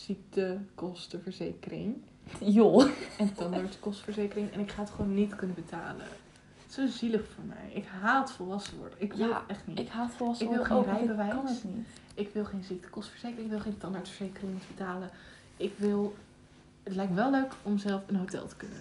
[0.05, 1.95] ziektekostenverzekering.
[2.39, 2.89] Joh.
[3.17, 4.51] En tandartskostverzekering.
[4.51, 6.05] En ik ga het gewoon niet kunnen betalen.
[6.57, 7.71] Het is zo zielig voor mij.
[7.73, 8.97] Ik haat volwassen worden.
[9.01, 9.79] Ik wil Ja, echt niet.
[9.79, 11.33] Ik haat volwassen Ik wil worden geen want ik rijbewijs.
[11.33, 11.87] kan het niet.
[12.13, 13.45] Ik wil geen ziektekostenverzekering.
[13.45, 15.09] Ik wil geen tandartsverzekering betalen.
[15.57, 16.15] Ik wil...
[16.83, 18.77] Het lijkt wel leuk om zelf een hotel te kunnen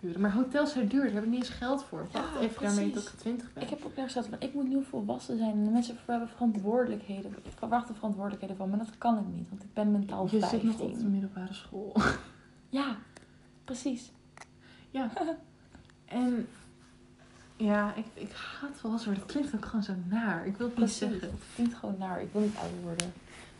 [0.00, 0.20] huren.
[0.20, 1.04] Maar hotels zijn duur.
[1.04, 2.06] Daar heb ik niet eens geld voor.
[2.12, 3.12] Ja, Wacht even daarmee tot precies.
[3.12, 3.62] ik 20 ben.
[3.62, 6.28] Ik heb ook net gezegd, maar ik moet nu volwassen zijn en de mensen hebben
[6.28, 7.30] verantwoordelijkheden.
[7.30, 10.38] Ik verwacht er verantwoordelijkheden van, maar dat kan ik niet, want ik ben mentaal Je
[10.38, 10.60] 15.
[10.60, 11.96] zit nog op de middelbare school.
[12.68, 12.96] Ja,
[13.64, 14.12] precies.
[14.90, 15.10] Ja.
[16.04, 16.46] En
[17.56, 19.22] ja, ik, ik haat volwassen worden.
[19.28, 20.46] Het klinkt ook gewoon zo naar.
[20.46, 20.98] Ik wil het niet Precies.
[20.98, 21.20] zeggen.
[21.30, 22.22] Het klinkt gewoon naar.
[22.22, 23.12] Ik wil niet ouder worden.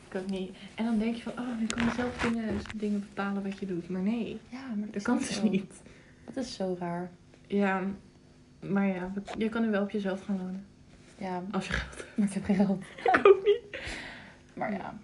[0.09, 0.57] Ik ook niet.
[0.75, 3.67] En dan denk je van, oh, nu kan je zelf dingen, dingen bepalen wat je
[3.67, 3.89] doet.
[3.89, 5.83] Maar nee, Ja, maar dat dat kan dus niet.
[6.25, 7.11] Dat is zo raar.
[7.47, 7.83] Ja,
[8.61, 10.67] maar ja, je kan nu wel op jezelf gaan wonen.
[11.19, 12.17] Ja, Als je geld hebt.
[12.17, 12.83] maar ik heb geen geld.
[13.05, 13.81] Ik ook niet.
[14.55, 14.99] Maar ja.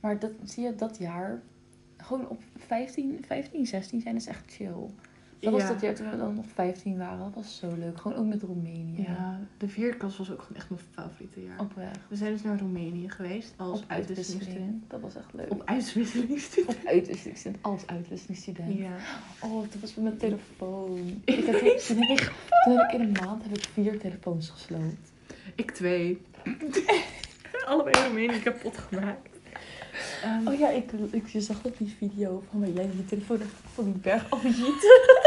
[0.00, 1.42] Maar dat, zie je, dat jaar,
[1.96, 4.90] gewoon op 15, 15 16 zijn is echt chill.
[5.40, 7.18] Dat was dat jaar toen we dan nog 15 waren.
[7.18, 8.00] Dat was zo leuk.
[8.00, 9.02] Gewoon ook met Roemenië.
[9.02, 11.60] Ja, de vierde klas was ook gewoon echt mijn favoriete jaar.
[11.60, 11.98] Oprecht.
[12.08, 14.90] We zijn dus naar Roemenië geweest als Op uitwisselingsstudent.
[14.90, 15.50] Dat was echt leuk.
[15.50, 16.76] Op uitwisselingsstudent.
[16.76, 17.56] Op uitwisseling.
[17.60, 18.78] Als uitwisselingsstudent.
[18.78, 18.96] Ja.
[19.40, 20.98] Oh, toen was met mijn telefoon.
[21.24, 22.32] Ik heb, toen, heb ik,
[22.64, 25.12] toen heb ik in een maand heb ik vier telefoons gesloopt.
[25.54, 26.20] Ik twee.
[27.66, 29.28] Allebei Roemenië kapot gemaakt.
[30.22, 33.40] Ehm, Oh ja, ik, ik je zag op die video van jij je telefoon
[33.74, 35.12] van die berg afjiet.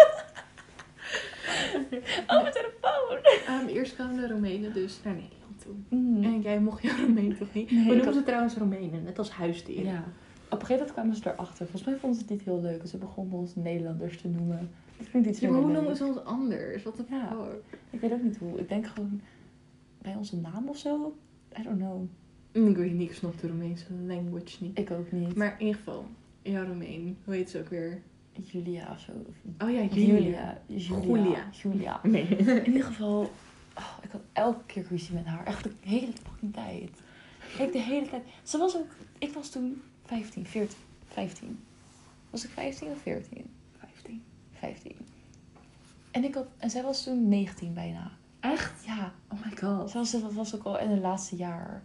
[2.27, 3.17] Oh, mijn telefoon!
[3.47, 5.73] ehm, eerst kwamen de Roemenen dus naar Nederland toe.
[5.89, 6.23] Mm.
[6.23, 7.71] En jij mocht je Roemeen toch niet?
[7.71, 9.85] Nee, We ik noemen had- ze trouwens Roemenen, net als huisdieren.
[9.85, 10.03] Ja.
[10.49, 11.57] Op een gegeven moment kwamen ze erachter.
[11.67, 12.87] Volgens mij vonden ze het niet heel leuk.
[12.87, 14.69] Ze begonnen ons Nederlanders te noemen.
[14.97, 16.83] Dat klinkt iets Ja, maar hoe noemen ze ons anders?
[16.83, 17.35] Wat de Ja.
[17.89, 18.59] Ik weet ook niet hoe.
[18.59, 19.21] Ik denk gewoon
[20.01, 21.15] bij onze naam of zo.
[21.59, 22.03] I don't know.
[22.69, 24.77] Ik weet niet, ik snap de Roemeense language niet.
[24.79, 25.35] Ik ook niet.
[25.35, 26.05] Maar in ieder geval,
[26.41, 28.01] jouw Roemeen, hoe heet ze ook weer?
[28.43, 29.11] Julia of zo.
[29.65, 30.61] Oh ja, Julia.
[30.67, 31.01] Julia.
[31.01, 31.49] Julia.
[31.51, 31.99] Julia.
[32.11, 32.25] Nee.
[32.27, 33.21] In ieder geval,
[33.77, 35.45] oh, ik had elke keer ruzie met haar.
[35.45, 36.89] Echt de hele fucking tijd.
[37.57, 38.23] Ik de hele tijd.
[38.43, 41.59] Ze was ook, ik was toen 15, 14, 15.
[42.29, 43.45] Was ik 15 of 14?
[43.77, 44.23] 15.
[44.53, 44.95] 15.
[46.11, 48.11] En, ik had, en zij was toen 19 bijna.
[48.39, 48.85] Echt?
[48.85, 49.91] Ja, Oh my god.
[49.91, 51.83] ze was, dat was ook al in het laatste jaar.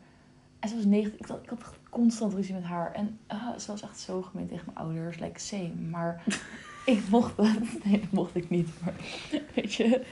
[0.62, 1.18] En ze was 19.
[1.18, 1.52] Ik had, ik
[1.90, 2.92] constant ruzie met haar.
[2.92, 5.18] En ah, ze was echt zo gemeen tegen mijn ouders.
[5.18, 5.72] Like, same.
[5.90, 6.22] Maar
[6.86, 7.46] ik mocht dat.
[7.84, 8.68] Nee, dat mocht ik niet.
[8.84, 8.94] Maar
[9.54, 10.02] weet je.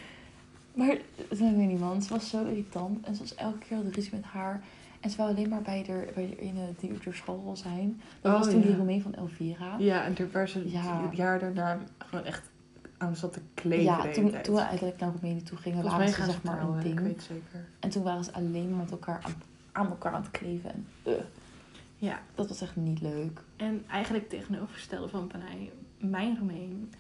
[0.75, 0.97] Maar
[1.29, 2.03] dat weet niet, man.
[2.03, 3.07] Ze was zo irritant.
[3.07, 4.61] En ze was elke keer had ruzie met haar.
[5.01, 8.01] En ze wou alleen maar bij de, bij de ene die op de school zijn.
[8.21, 8.67] Dat Oh, was toen ja.
[8.67, 9.77] die Roemeen van Elvira.
[9.79, 11.03] Ja, en toen waar ze Ja.
[11.07, 12.51] het jaar daarna gewoon echt
[12.99, 13.85] aan zat te kleven.
[13.85, 16.63] Ja, de toen, toen we uiteindelijk naar Roemenië toe gingen, Volgens waren ze zeg maar
[16.63, 17.01] een ik ding.
[17.01, 17.65] weet zeker.
[17.81, 19.35] En toen waren ze alleen maar met elkaar aan,
[19.73, 20.71] aan elkaar aan het kleven.
[20.71, 21.13] En uh,
[21.97, 23.41] Ja, dat was echt niet leuk.
[23.57, 26.93] en eigenlijk tegenovergestelde van Panay, mijn Roemeen,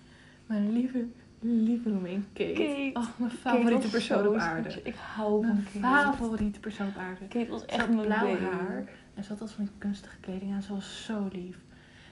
[0.47, 1.07] mijn lieve,
[1.41, 2.53] lieve Roemeen, Kate.
[2.53, 2.91] Kate.
[2.95, 4.81] Oh, mijn favoriete persoon op aarde.
[4.83, 6.17] Ik hou van Mijn Kate.
[6.17, 7.29] favoriete persoon op aarde.
[7.29, 10.63] Kate was echt mijn blauw haar en ze had als van die kunstige kleding aan.
[10.63, 11.59] Ze was zo lief.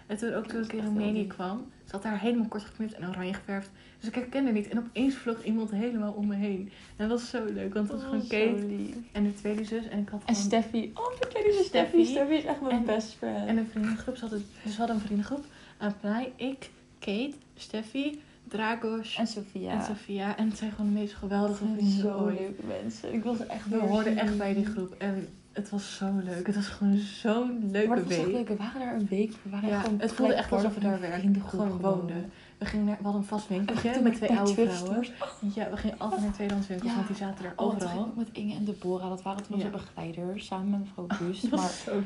[0.08, 3.34] En toen ook toen ik in Roemenië kwam, had haar helemaal kort geknipt en oranje
[3.34, 3.70] geverfd.
[3.98, 4.68] Dus ik herkende haar niet.
[4.68, 6.70] En opeens vloog iemand helemaal om me heen.
[6.96, 9.88] En dat was zo leuk, want het was gewoon Kate en de tweede zus.
[9.88, 10.42] En ik had En gewoon...
[10.46, 10.90] Steffi.
[10.94, 11.64] Oh, vertel je Steffi.
[11.64, 12.04] Steffi.
[12.04, 13.46] Steffi is echt mijn En- best friend.
[13.48, 14.14] En een vriendengroep.
[14.16, 15.44] Ze hadden, dus we hadden een vriendengroep.
[15.78, 19.70] En mij, ik, Kate, Steffi, Dragos en Sophia.
[19.72, 20.36] en Sofia.
[20.36, 23.12] En het zijn gewoon de meest geweldige vrienden zo leuke mensen.
[23.12, 24.94] Ik was echt We hoorden echt bij die groep.
[24.98, 26.46] En het was zo leuk.
[26.46, 28.34] Het was gewoon zo'n Maar leuke het was echt week.
[28.34, 28.48] leuk.
[28.48, 29.32] We waren daar een week.
[29.42, 32.30] We waren Ja, gewoon het voelde echt alsof we daar werkten, gewoon woonden.
[32.58, 35.06] We, gingen naar, we hadden een vast winkeltje met twee oude vrouwen.
[35.54, 36.96] Ja, we gingen altijd naar tweedehands winkels, Ja.
[36.96, 38.06] want die zaten er overal.
[38.06, 39.08] ik met Inge en Deborah.
[39.08, 39.72] Dat waren toen onze Ja.
[39.72, 40.46] begeleiders.
[40.46, 41.06] Samen met mevrouw.
[41.50, 41.50] Dat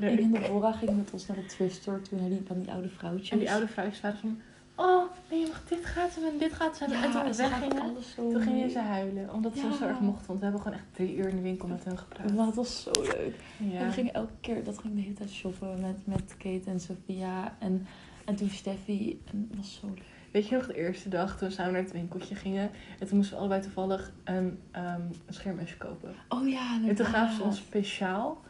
[0.00, 2.00] Maar Inge en Deborah gingen met ons naar de thrift store.
[2.00, 3.30] Toen naar die, van die oude vrouwtjes.
[3.30, 4.40] En die oude vrouwtjes waren van...
[4.74, 7.02] Oh, nee, mag dit gratis hebben en dit gratis hebben.
[7.02, 9.32] en toen we ze weggingen, toen gingen ze huilen.
[9.32, 10.26] Omdat ze ons zo erg mochten.
[10.26, 12.34] Want we hebben gewoon echt drie uur in de winkel met hun gepraat.
[12.34, 13.34] Maar het was zo leuk.
[13.58, 16.80] En we gingen elke keer, dat ging de hele tijd shoppen met, met Kate en
[16.80, 17.56] Sophia.
[17.58, 17.86] En,
[18.24, 19.20] en toen Steffi.
[19.32, 20.04] En het was zo leuk.
[20.32, 22.70] Weet je nog de eerste dag toen we samen naar het winkeltje gingen?
[22.98, 26.14] En toen moesten we allebei toevallig een, ehm een schermesje kopen.
[26.28, 28.40] Oh ja, En toen gaven ze ons speciaal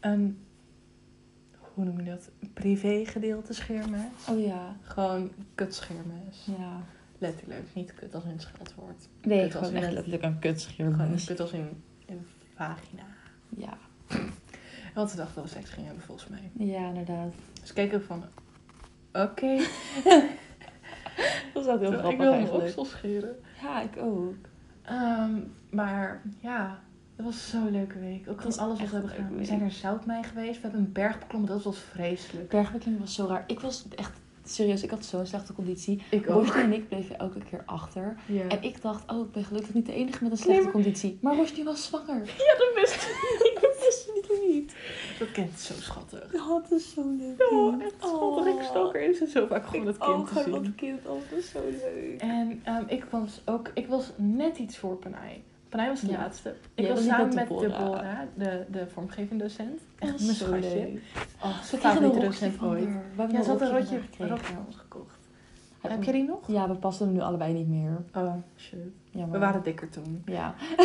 [0.00, 0.45] een,
[1.76, 2.30] hoe noem je dat?
[2.40, 4.28] Een privé gedeelte schermes.
[4.30, 6.46] Oh ja, Gewoon kutschermes.
[6.58, 6.80] ja.
[7.18, 9.08] Letterlijk, niet kut als in het scheldwoord.
[9.22, 11.16] Nee, Kut gewoon echt letterlijk een Gewoon kutscherm.
[11.26, 13.02] kut als in, in vagina.
[13.56, 13.76] Ja.
[14.94, 16.50] Want ze dachten dat we seks gingen hebben volgens mij.
[16.66, 17.34] ja, inderdaad.
[17.60, 18.24] Dus keken van,
[19.12, 19.56] oké.
[21.54, 23.36] Dat was ook heel ik grappig wil mijn oksel scheren.
[23.62, 24.34] Ja, ik ook.
[24.82, 25.34] Ehm,
[25.70, 26.78] maar ja,
[27.16, 28.28] dat was zo'n leuke week.
[28.28, 29.36] Ook gewoon alles wat we hebben gedaan.
[29.36, 30.54] We zijn naar Zoutmei geweest.
[30.54, 31.50] We hebben een berg beklommen.
[31.50, 32.48] Dat was vreselijk.
[32.48, 33.44] Bergbeklimmen was zo raar.
[33.46, 34.12] Ik was echt,
[34.44, 36.02] serieus, ik had zo'n slechte conditie.
[36.10, 38.16] Ik Roosje en ik bleven elke keer achter.
[38.26, 38.48] Ja.
[38.48, 41.18] En ik dacht, oh, ik ben gelukkig niet de enige met een slechte maar- conditie.
[41.20, 42.24] Maar Roosje was zwanger.
[42.46, 43.58] Ja, dat wist ik.
[43.62, 44.74] dat wist je niet.
[45.18, 46.34] Dat kind is zo schattig.
[46.34, 47.50] Oh, dat is zo leuk.
[47.50, 48.54] Oh, echt schattig.
[48.54, 50.52] Ik stalk er eens zo vaak gewoon het kind oh, te zien.
[50.52, 51.06] dat kind.
[51.06, 52.20] Oh, dat is zo leuk.
[52.20, 55.42] En ehm, ik was ook, ik was net iets voor Panay.
[55.68, 56.16] Panay was de Ja.
[56.18, 56.54] laatste.
[56.74, 57.78] Ik Jij was samen met Deborah.
[57.78, 59.80] Deborah, de, de vormgevende docent.
[59.98, 60.98] Echt Dat mijn schatje.
[61.42, 62.84] Oh, een favoriete docent van ooit.
[62.86, 63.02] haar.
[63.14, 65.14] We hebben Ja, ze had een rotje, van van gekocht.
[65.80, 66.38] Heb je die nog?
[66.46, 68.02] Ja, we passen hem nu allebei niet meer.
[68.14, 68.78] Oh, shit.
[69.10, 69.32] Jammer.
[69.32, 70.22] We waren dikker toen.
[70.26, 70.54] Ja.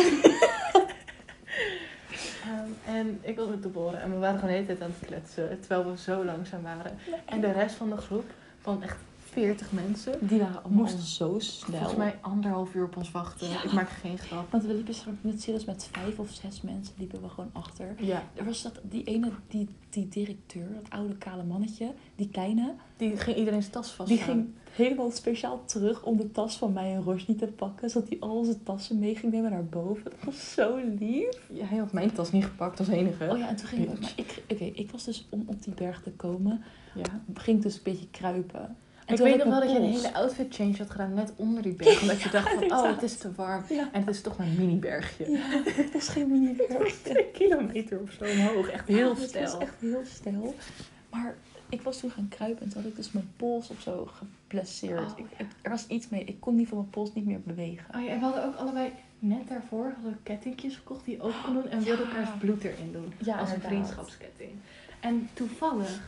[2.44, 5.06] Ehm, en ik was met Deborah en we waren gewoon de hele tijd aan het
[5.08, 5.60] kletsen.
[5.60, 6.92] Terwijl we zo langzaam waren.
[7.24, 8.24] En de rest van de groep,
[8.60, 8.96] van echt
[9.32, 11.76] 40 mensen, Die waren allemaal Moest- zo snel.
[11.78, 13.48] volgens mij anderhalf uur op ons wachten.
[13.48, 13.62] Ja.
[13.64, 14.50] Ik maak geen grap.
[14.50, 17.94] Want we liepen straks met serieus met vijf of zes mensen liepen we gewoon achter.
[17.98, 22.74] Ja, Er was dat, die ene, die, die directeur, dat oude kale mannetje, die kleine,
[22.96, 24.08] die ging iedereen zijn tas vast.
[24.08, 27.90] die ging helemaal speciaal terug om de tas van mij en Rosny te pakken.
[27.90, 30.04] Zodat hij al onze tassen mee ging nemen naar boven.
[30.04, 31.46] Dat was zo lief.
[31.52, 33.28] Ja, hij had mijn tas niet gepakt als enige.
[33.30, 35.74] Oh ja, en toen ging ik maar ik, oké, ik was dus om op die
[35.74, 36.62] berg te komen,
[36.94, 37.20] Ja.
[37.34, 38.76] ging dus een beetje kruipen.
[39.06, 41.32] En ik toen weet nog wel dat je een hele outfit change had gedaan net
[41.36, 42.00] onder die berg.
[42.02, 43.64] Omdat je dacht van, oh, het is te warm.
[43.68, 43.88] Ja.
[43.92, 45.30] En het is toch maar een mini-bergje.
[45.30, 46.94] Ja, het was geen mini-berg.
[47.02, 48.68] Twee kilometer of zo omhoog.
[48.68, 50.54] Echt heel Ja, Het was echt heel stijl.
[51.10, 51.34] Maar
[51.68, 55.12] ik was toen gaan kruipen en toen had ik dus mijn pols of zo geblesseerd.
[55.12, 56.24] Oh, Ik- er was iets mee.
[56.24, 57.94] Ik kon die van mijn pols niet meer bewegen.
[57.94, 61.42] Oh ja, en we hadden ook allebei net daarvoor hadden we kettingjes gekocht die open
[61.44, 61.68] kon doen.
[61.68, 63.34] En we wilden elkaars bloed erin doen.
[63.38, 64.50] Als een vriendschapsketting.
[65.00, 66.00] En toevallig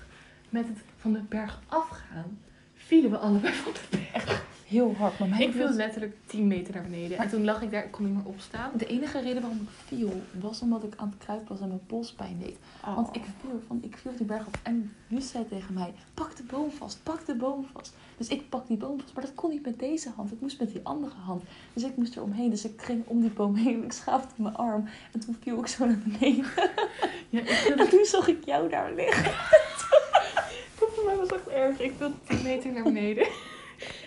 [0.48, 2.38] met het van de berg afgaan,
[2.86, 4.42] vielen we allebei van de berg.
[4.66, 5.18] Heel hard.
[5.18, 7.18] Maar mijn Ik viel letterlijk 10 meter naar beneden.
[7.18, 8.70] En toen lag ik daar, ik kon niet meer opstaan.
[8.76, 11.86] De enige reden waarom ik viel, was omdat ik aan het kruipen was en mijn
[11.86, 12.56] pols pijn deed.
[12.94, 16.36] Want ik viel, van, ik viel die berg af en Luus zei tegen mij, pak
[16.36, 17.94] de boom vast, pak de boom vast.
[18.16, 20.32] Dus ik pak die boom vast, maar dat kon niet met deze hand.
[20.32, 21.42] Ik moest met die andere hand.
[21.72, 22.50] Dus ik moest er omheen.
[22.50, 24.88] Dus ik ging om die boom heen en ik schaafde mijn arm.
[25.12, 26.46] En toen viel ik zo naar beneden.
[27.28, 29.32] Ja, ik En toen zag ik jou daar liggen.
[30.76, 31.80] voor mij was het echt erg.
[31.80, 33.26] Ik viel 10 meter naar beneden.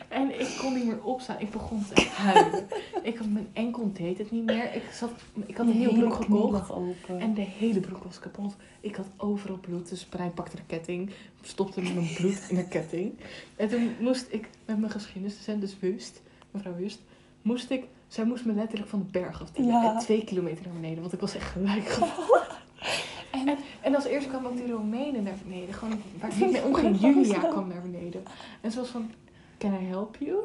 [0.08, 1.40] En ik kon niet meer opstaan.
[1.40, 2.68] Ik begon te huilen.
[3.04, 4.74] Ik had mijn enkel deed het niet meer.
[4.74, 5.12] Ik, zat,
[5.46, 6.72] ik had een nieuwe broek gekocht.
[7.08, 8.56] En de hele broek was kapot.
[8.80, 9.90] Ik had overal bloed.
[9.90, 11.10] Dus Brian pakte de ketting.
[11.42, 13.14] Stopte mijn bloed in de ketting.
[13.56, 17.00] En toen moest ik met mijn geschiedenisdocent, dus Wust, mevrouw Wust,
[17.42, 17.84] moest ik...
[18.08, 19.44] Zij moest me letterlijk van de berg.
[19.54, 19.94] Ja.
[19.94, 21.02] En twee kilometer naar beneden.
[21.02, 22.48] Want ik was echt gelijk gevallen.
[23.32, 25.74] En En als eerste kwam ook die Romeinen naar beneden.
[25.74, 27.00] Gewoon waar ik niet mee omging.
[27.02, 28.24] Julia kwam naar beneden.
[28.62, 29.12] En ze was van,
[29.58, 30.38] can I help you?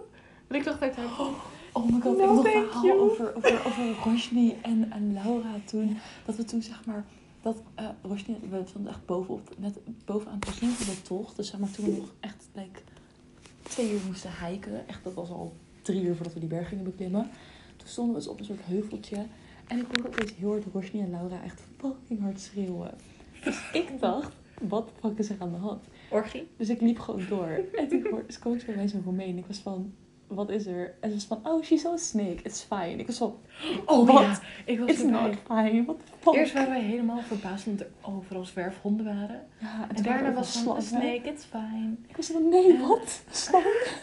[0.46, 1.34] En ik dacht uiteindelijk van,
[1.72, 2.98] Oh my god, No, ik nog een verhaal you.
[2.98, 5.98] over, over, over Roshni en, en Laura toen.
[6.24, 7.04] Dat we toen zeg maar,
[7.42, 7.56] dat
[8.02, 11.36] Roshni, we stonden echt bovenop, net bovenaan het begin van de tocht.
[11.36, 12.80] Dus zeg maar toen we nog echt like,
[13.62, 14.88] twee uur moesten hiken.
[14.88, 17.30] Echt, dat was al drie uur voordat we die berg gingen beklimmen.
[17.76, 19.26] Toen stonden we dus op een soort heuveltje.
[19.66, 22.90] En ik hoorde opeens heel hard Roshni en Laura echt fucking hard schreeuwen.
[23.44, 25.84] Dus ik dacht, wat de fuck is er aan de hand?
[26.10, 26.48] orgie?
[26.56, 27.60] Dus ik liep gewoon door.
[27.74, 29.38] En toen hoorde dus kwam ze bij mij zo'n Romein.
[29.38, 29.94] Ik was van,
[30.26, 30.94] wat is er?
[31.00, 32.42] En ze was van, oh, she's so snake.
[32.42, 32.96] It's fine.
[32.96, 33.34] Ik was van,
[33.86, 34.22] Oh Wat?
[34.22, 35.84] ja, ik was it's not fine.
[35.84, 36.34] What the fuck?
[36.34, 39.46] Eerst waren wij helemaal verbaasd omdat er overal zwerfhonden waren.
[39.60, 40.82] ja, En daarna was slangen.
[40.82, 41.94] snake, it's fine.
[42.08, 43.22] Ik was van, nee, En- wat?
[43.30, 43.64] Slang?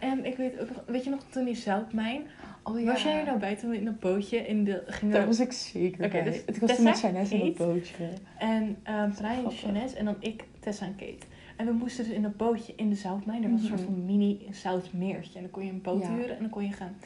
[0.00, 2.22] En ik weet ook nog, weet je nog toen die zoutmijn?
[2.68, 5.14] Oh Was jij er nou bij toen we in een bootje in de gingen?
[5.14, 6.22] Daar was ik zeker Oké, bij.
[6.24, 7.64] dus Het was toen met Chinese in dat Kate.
[7.72, 7.94] bootje.
[8.38, 9.52] En uh, Brian.
[9.52, 11.26] Jeannette en dan ik, Tessa en Kate.
[11.56, 13.44] En we moesten dus in een bootje in de zoutmijn.
[13.44, 13.76] Er was een Mhm.
[13.76, 15.34] soort van mini zoutmeertje.
[15.34, 16.08] En dan kon je een boot Ja.
[16.14, 16.96] huren en dan kon je gaan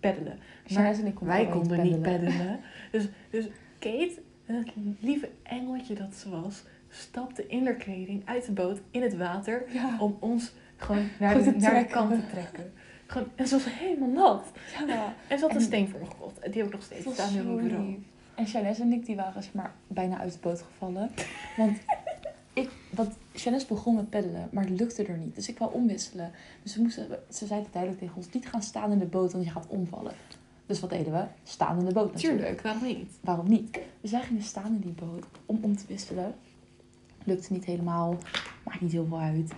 [0.00, 0.38] peddelen.
[0.66, 2.60] Chinese en ik konden Wij konden niet peddelen.
[2.92, 3.46] Dus, dus
[3.78, 4.12] Kate,
[4.44, 4.68] het
[5.00, 9.64] lieve engeltje dat ze was, stapte in haar kleding uit de boot in het water
[9.72, 9.96] Ja.
[10.00, 12.72] om ons gewoon naar, de, naar de kant te trekken.
[13.06, 14.44] Gewoon, en ze was helemaal nat.
[14.86, 15.14] ja.
[15.28, 16.42] En ze had een En- steen voor me gekocht.
[16.42, 17.86] Die heb ik nog steeds staan in mijn bureau.
[17.86, 17.98] lief.
[18.34, 21.10] En Chanez en ik die waren zeg maar bijna uit de boot gevallen.
[21.56, 21.78] Want
[22.52, 22.70] ik,
[23.34, 25.34] Chanez begon met peddelen, maar het lukte er niet.
[25.34, 26.30] Dus ik wou omwisselen.
[26.62, 29.44] Dus we moesten, ze zeiden duidelijk tegen ons, niet gaan staan in de boot, want
[29.44, 30.12] je gaat omvallen.
[30.66, 31.24] Dus wat deden we?
[31.44, 32.40] Staan in de boot natuurlijk.
[32.42, 33.10] Tuurlijk, waarom niet?
[33.20, 33.78] Waarom niet?
[34.00, 36.34] Dus wij gingen staan in die boot om om te wisselen.
[37.24, 38.16] Lukte niet helemaal,
[38.64, 39.52] maakt niet heel veel uit.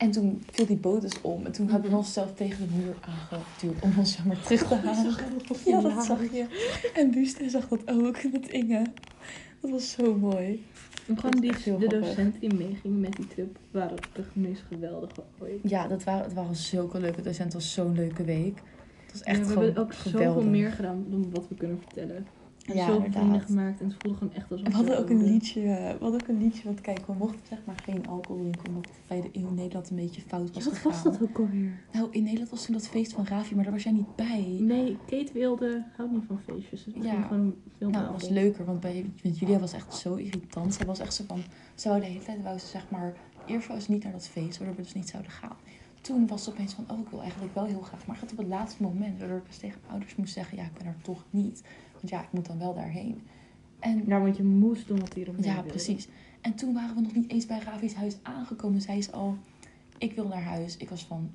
[0.00, 1.46] En toen viel die boot dus om.
[1.46, 4.74] En toen hebben we onszelf tegen de muur aangeduwd om ons zeg maar terug te
[4.74, 5.14] halen.
[5.64, 6.46] Ja, dat zag je.
[6.94, 8.86] En Buste zag dat ook met Inge.
[9.60, 10.64] Dat was zo mooi.
[11.06, 11.88] Gewoon die, de grappig.
[11.90, 15.58] docenten die meegingen met die trip waren de meest geweldige ooit.
[15.62, 17.44] Ja, dat waren, het waren zulke leuke docenten.
[17.44, 18.62] Het was zo'n leuke week.
[19.02, 20.32] Het was echt Ja, we gewoon hebben ook geweldig.
[20.34, 22.26] zoveel meer gedaan dan wat we kunnen vertellen.
[22.74, 25.24] Ja, zoveel vrienden gemaakt en het voelde gewoon echt alsof En we hadden ook een
[25.24, 25.60] liedje.
[25.62, 26.64] We hadden ook een liedje.
[26.64, 28.68] Want kijk, we mochten zeg maar geen alcohol drinken.
[28.68, 30.92] Omdat het bij de, in Nederland een beetje fout was Ja, wat gegaan.
[30.92, 31.80] was dat ook alweer?
[31.92, 34.56] Nou, in Nederland was toen dat feest van Ravi, maar daar was jij niet bij.
[34.60, 36.84] Nee, Kate wilde, houdt niet van feestjes.
[36.84, 37.22] Dus we Ja.
[37.22, 40.74] gewoon veel Nou, dat was leuker, want bij Julia was echt zo irritant.
[40.74, 41.42] Ze was echt zo van,
[41.74, 43.14] ze wou de hele tijd, wou ze zeg maar,
[43.46, 45.56] eerst ze niet naar dat feest, waardoor we dus niet zouden gaan.
[46.00, 48.32] Toen was ze opeens van, oh, ik wil eigenlijk wel heel graag, maar het gaat
[48.32, 50.86] op het laatste moment, waardoor ik dus tegen mijn ouders moest zeggen, ja, ik ben
[50.86, 51.62] er toch niet.
[52.00, 53.22] Want ja, ik moet dan wel daarheen.
[53.78, 56.08] En Ja, want je moest doen wat hij erop ja, precies.
[56.40, 58.80] En toen waren we nog niet eens bij Ravi's huis aangekomen.
[58.80, 59.36] Zij is al,
[59.98, 60.76] ik wil naar huis.
[60.76, 61.30] Ik was van,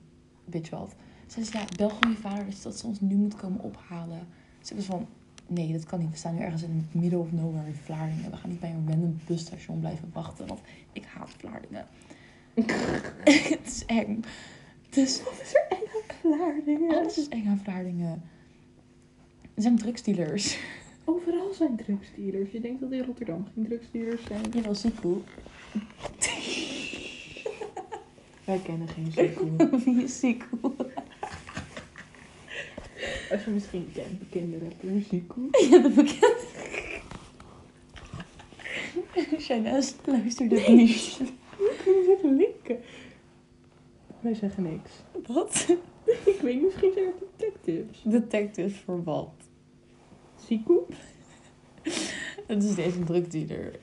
[0.46, 0.96] bitch wat.
[1.28, 4.28] Zij zei, ja, bel gewoon je vader dus dat ze ons nu moet komen ophalen.
[4.60, 5.08] Dus ik was van,
[5.48, 6.10] nee, dat kan niet.
[6.10, 8.32] We staan nu ergens in het middle of nowhere in Vlaardingen.
[8.32, 10.60] We gaan niet bij een random busstation blijven wachten, want
[10.92, 11.88] ik haat Vlaardingen.
[13.24, 14.24] het is eng.
[14.90, 16.96] Dus, wat is er eng aan Vlaardingen?
[16.96, 18.24] Alles is eng aan Vlaardingen.
[19.56, 20.58] Er zijn drugsdealers.
[21.06, 22.52] Overal zijn drugsdealers.
[22.52, 24.42] Je denkt dat in Rotterdam geen drugsdealers zijn.
[24.54, 25.10] Jawel, Siku.
[28.46, 29.50] Wij kennen geen Zico.
[29.86, 30.46] Wie is Siku?
[33.32, 35.50] Als je misschien kent, bekende rapper Zico.
[35.70, 36.44] Ja, dat bekend.
[39.38, 41.20] Chanez luisterde niet.
[41.60, 42.80] Ik zit linken.
[44.20, 44.92] Wij zeggen niks.
[45.28, 45.78] Wat?
[46.06, 48.02] Ik weet niet, misschien zijn het detectives.
[48.04, 49.45] Detectives voor wat?
[50.46, 50.88] Zico?
[52.48, 53.80] Het is deze drugdealer.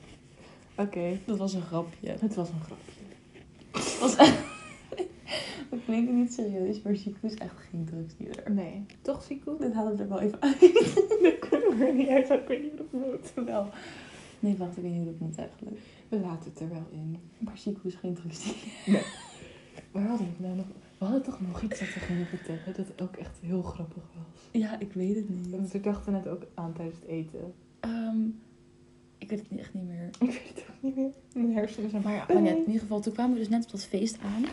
[0.77, 2.07] Oké, Dat was een grapje.
[2.19, 2.91] het was een grapje.
[3.71, 4.15] Dat was
[5.69, 8.51] We klinken niet serieus, maar Siku is echt geen drugsdealer.
[8.51, 8.85] Nee.
[9.01, 9.57] Toch Zico?
[9.57, 10.59] Dit halen we er wel even uit.
[11.23, 12.29] Dat kunnen we er niet uit.
[12.29, 13.45] Ik weet niet of het moet.
[13.45, 13.69] Wel.
[14.39, 15.77] Nee, wacht, ik weet niet hoe dat moet eigenlijk.
[16.09, 17.17] We laten het er wel in.
[17.37, 19.05] Maar ziek is geen drugsdealer.
[19.91, 20.65] Waar hadden we het nou nog?
[21.03, 24.61] We hadden toch nog iets dat we gingen vertellen dat ook echt heel grappig was.
[24.61, 25.49] Ja, ik weet het niet.
[25.49, 27.53] Want ik dacht er net ook aan tijdens het eten.
[27.79, 28.25] Ehm,
[29.17, 30.09] ik weet het echt niet meer.
[30.29, 31.11] Ik weet het ook niet meer.
[31.33, 33.63] Mijn hersenen zijn Maar ja, maar net, in ieder geval, toen kwamen we dus net
[33.63, 34.45] op dat feest aan.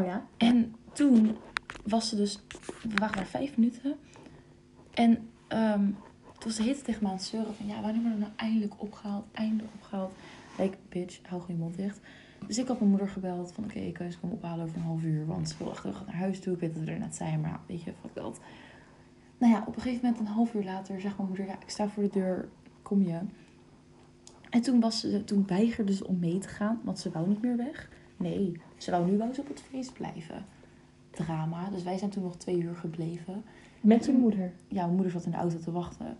[0.00, 0.26] Oh ja?
[0.36, 1.36] En toen
[1.84, 2.40] was ze dus...
[2.82, 3.96] We waren daar vijf minuten.
[4.94, 5.84] En ehm,
[6.22, 7.66] toen was de hele tijd tegen me aan het zeuren van...
[7.66, 9.24] Ja, wanneer worden we nou eindelijk opgehaald?
[9.32, 10.12] Eindelijk opgehaald.
[10.58, 12.00] Like, bitch, hou gewoon je mond dicht.
[12.46, 13.64] Dus ik had mijn moeder gebeld van...
[13.64, 15.26] Oké, ik kan je eens komen ophalen over een half uur.
[15.26, 16.54] Want ze wil echt terug naar huis toe.
[16.54, 18.40] Ik weet dat we er net zijn, maar ja, weet je, fuck dat.
[19.38, 21.46] Nou ja, op een gegeven moment, een half uur later, zegt mijn moeder...
[21.46, 22.48] Ja, ik sta voor de deur,
[22.82, 23.18] kom je?
[24.50, 27.42] En toen, was ze, toen weigerde ze om mee te gaan, want ze wou niet
[27.42, 27.88] meer weg.
[28.16, 30.44] Nee, ze wou nu wou ze op het feest blijven.
[31.10, 31.70] Drama.
[31.70, 33.42] Dus wij zijn toen nog twee uur gebleven.
[33.80, 34.52] Met je moeder.
[34.68, 36.16] Ja, mijn moeder zat in de auto te wachten.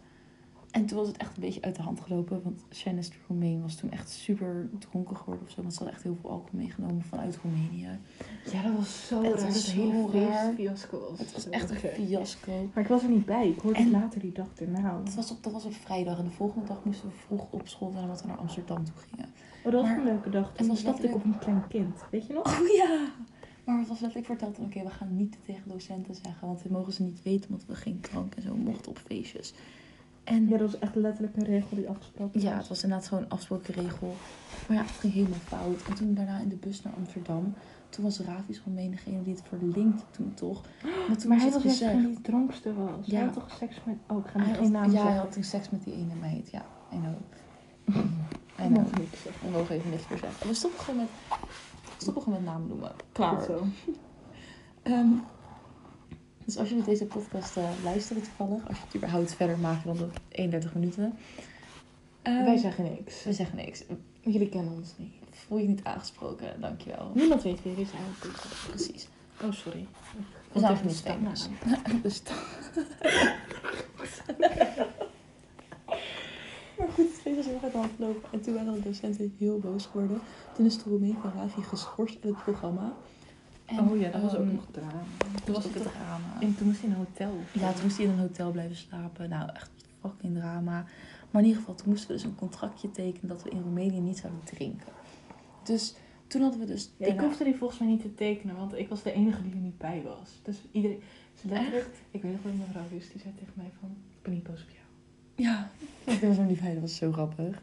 [0.70, 2.42] En toen was het echt een beetje uit de hand gelopen.
[2.42, 5.60] Want Shanice de Roemeen was toen echt super dronken geworden of zo.
[5.62, 7.98] Want ze had echt heel veel alcohol meegenomen vanuit Roemenië.
[8.52, 9.44] Ja, dat was zo Het raar.
[9.44, 10.44] was Het hele zo raar.
[10.44, 11.18] feestfiasco was.
[11.18, 12.70] Het was echt een fiasco.
[12.74, 13.48] Maar ik was er niet bij.
[13.48, 15.00] Ik hoorde En- het later die dag erna.
[15.04, 16.18] Dat was, op, dat was op vrijdag.
[16.18, 18.94] En de volgende dag moesten we vroeg op school zijn omdat we naar Amsterdam toe
[19.10, 19.28] gingen.
[19.64, 20.52] Oh, dat was maar een leuke dag.
[20.54, 21.96] Toen was stapte ik op een klein kind.
[22.10, 22.60] Weet je nog?
[22.60, 23.08] Oh ja!
[23.64, 26.92] Maar het was letterlijk verteld, oké, we gaan niet tegen docenten zeggen, want we mogen
[26.92, 29.54] ze niet weten, omdat we geen drank en zo mochten op feestjes.
[30.24, 33.22] En Ja, dat was echt letterlijk een regel die afgesproken ja, het was inderdaad gewoon
[33.22, 34.16] een afgesproken regel.
[34.68, 35.82] Maar ja, het ging helemaal fout.
[35.88, 37.54] En toen daarna in de bus naar Amsterdam,
[37.88, 40.62] toen was Ravis gewoon menigene die het verlinkt toen toch.
[41.08, 43.06] Maar toen Maar was hij was van die drankste was.
[43.06, 43.16] Ja.
[43.16, 43.96] Hij had toch seks met...
[44.08, 46.50] Oh, ik ga Hij geen naam ja, hij had toen seks met die ene meid,
[46.50, 46.64] ja.
[46.92, 47.14] I know.
[48.60, 48.86] I Ik know.
[49.42, 50.48] We mogen even niks meer zeggen.
[50.48, 51.38] We stoppen gewoon met,
[51.96, 52.92] stoppen gewoon met namen noemen.
[53.12, 53.36] Klaar.
[53.36, 53.64] Goed zo.
[54.82, 55.08] Ehm,
[56.50, 59.96] dus als jullie deze podcast eh, luisteren toevallig, als je het überhaupt verder maakt dan
[59.96, 61.12] de 31 minuten.
[62.22, 63.24] ehm, Wij zeggen niks.
[63.24, 63.82] we zeggen niks.
[64.20, 65.12] Jullie kennen ons niet.
[65.30, 67.10] Voel je niet aangesproken, dankjewel.
[67.14, 68.40] Niemand weet wie er is eigenlijk.
[68.68, 69.08] Precies.
[69.42, 69.86] Oh, sorry.
[70.52, 71.48] We zijn even nog niet famous.
[72.24, 72.36] Dan-
[76.78, 78.28] maar goed, het feest was heel uit de hand gelopen.
[78.32, 80.20] En toen waren de docenten heel boos geworden.
[80.54, 82.92] Toen is de Roemeen van Ravi geschorst uit het programma.
[83.70, 85.02] En, oh ja, dat was ook ehm, nog drama.
[85.44, 86.40] Toen was het drama.
[86.40, 87.32] En toen moest hij in een hotel.
[87.52, 89.28] Ja, toen moest hij in een hotel blijven slapen.
[89.28, 90.84] Nou, echt fucking drama.
[91.30, 94.00] Maar in ieder geval, toen moesten we dus een contractje tekenen dat we in Roemenië
[94.00, 94.92] niet zouden drinken.
[95.62, 95.94] Dus
[96.26, 96.90] toen hadden we dus...
[96.96, 99.52] Ja, ik hoefde die volgens mij niet te tekenen, want ik was de enige die
[99.52, 100.40] er niet bij was.
[100.42, 101.02] Dus iedereen...
[101.42, 103.96] Letterlijk, ik weet nog wel, mevrouw Rus, die zei tegen mij van...
[104.10, 104.80] Ik ben niet boos op jou.
[105.34, 105.70] Ja,
[106.04, 106.72] ik was er niet bij.
[106.72, 107.62] Dat was zo grappig.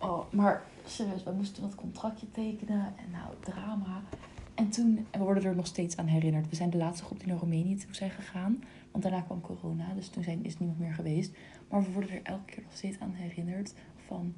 [0.00, 2.94] Oh, maar serieus, we moesten dat contractje tekenen.
[2.96, 4.02] En nou, drama.
[4.62, 6.48] En toen, en we worden er nog steeds aan herinnerd.
[6.48, 8.64] We zijn de laatste groep die naar Roemenië toe zijn gegaan.
[8.90, 11.32] Want daarna kwam corona, dus toen zijn, is niemand meer geweest.
[11.68, 13.74] Maar we worden er elke keer nog steeds aan herinnerd
[14.06, 14.34] van...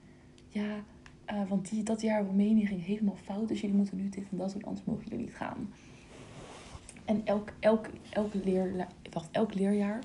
[0.49, 0.85] Ja,
[1.25, 3.49] eh, want die, dat jaar Roemenië ging helemaal fout.
[3.49, 5.73] Dus jullie moeten nu dit en dat doen, anders mogen jullie niet gaan.
[7.05, 9.99] En elk, elk, elk, leer, wacht, elk leerjaar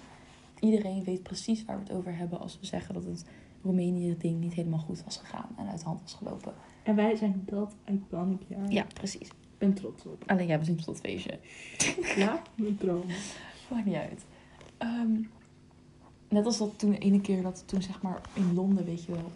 [0.60, 3.26] iedereen weet precies waar we het over hebben als we zeggen dat het
[3.64, 6.54] Roemenië-ding niet helemaal goed was gegaan en uit de hand was gelopen.
[6.84, 8.72] En wij zijn dat uit Pannenjaar.
[8.72, 9.30] Ja, precies.
[9.60, 10.24] Ik ben trots op.
[10.28, 11.40] Alleen jij niet op dat feestje.
[12.16, 13.04] Ja, mijn droom.
[13.70, 14.26] Maakt niet uit.
[14.78, 15.12] Ehm,
[16.30, 19.04] net als dat toen de ene keer dat we toen zeg maar in Londen, weet
[19.04, 19.32] je wel,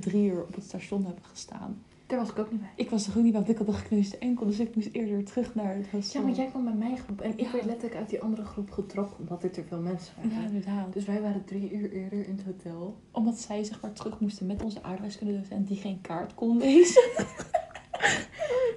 [0.00, 1.82] drie uur op het station hebben gestaan.
[2.06, 2.70] Daar was ik ook niet bij.
[2.76, 4.88] Ik was er ook niet bij, want ik had een gekneusde enkel, dus ik moest
[4.92, 6.22] eerder terug naar het Ja, hostel.
[6.22, 7.20] maar jij kwam bij mijn groep.
[7.20, 7.52] En ik Ja.
[7.52, 10.30] werd letterlijk uit die andere groep getrokken, omdat er te veel mensen waren.
[10.40, 10.92] Ja, inderdaad.
[10.92, 12.96] Dus wij waren drie uur eerder in het hotel.
[13.10, 17.02] Omdat zij zeg maar terug moesten met onze aardrijkskundedocent die geen kaart kon lezen.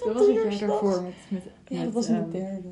[0.05, 2.67] Dat was het jaar daarvoor met, met, Ja, met, dat was in de ehm, derde.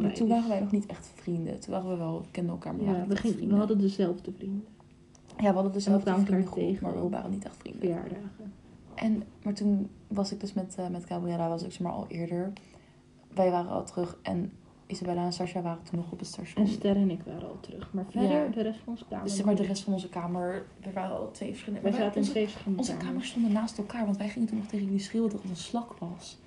[0.00, 1.58] Maar toen waren wij nog niet echt vrienden.
[1.58, 3.58] Toen waren we wel, we kenden elkaar, maar we Ja, we, gingen, vrienden.
[3.58, 4.64] hadden dezelfde vrienden.
[5.36, 7.80] Ja, we hadden dezelfde vriendengroep, tegen maar we waren niet echt vrienden.
[7.80, 8.52] Verjaardagen.
[8.94, 12.06] En, maar toen was ik dus met, eh met Gabriella, was ik zeg maar al
[12.08, 12.52] eerder.
[13.34, 14.52] Wij waren al terug en
[14.90, 16.64] Isabella en Sasha waren toen nog op het station.
[16.64, 17.92] En Ster en ik waren al terug.
[17.92, 18.46] Maar verder, Ja.
[18.48, 19.24] de rest van onze kamer.
[19.24, 21.90] Dus zeg maar de rest van onze kamer, er waren al twee verschillende...
[21.90, 23.28] Wij zaten in twee verschillende onze kamers.
[23.28, 25.92] stonden naast elkaar, want wij gingen toen nog tegen jullie schreeuwen dat het een slak
[25.98, 26.38] was.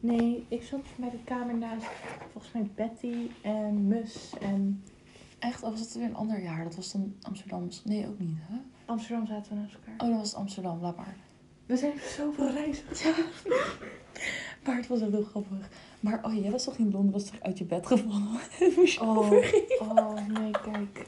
[0.00, 1.86] Nee, ik zat bij de kamer naast
[2.32, 4.82] volgens mij Betty en Mus en
[5.38, 6.64] Echt, of was het weer een ander jaar?
[6.64, 7.68] Dat was dan Amsterdam.
[7.84, 8.56] Nee, ook niet, hè?
[8.84, 9.94] Amsterdam zaten we naast elkaar.
[9.98, 11.16] Oh, dat was Amsterdam, laat maar.
[11.66, 13.24] We zijn zoveel reizen gegaan.
[14.66, 15.68] Maar het was echt heel grappig.
[16.00, 18.40] Maar oh, jij was toch in Londen, was toch uit je bed gevallen?
[18.76, 19.32] Moest je Oh,
[19.80, 21.06] oh nee, kijk.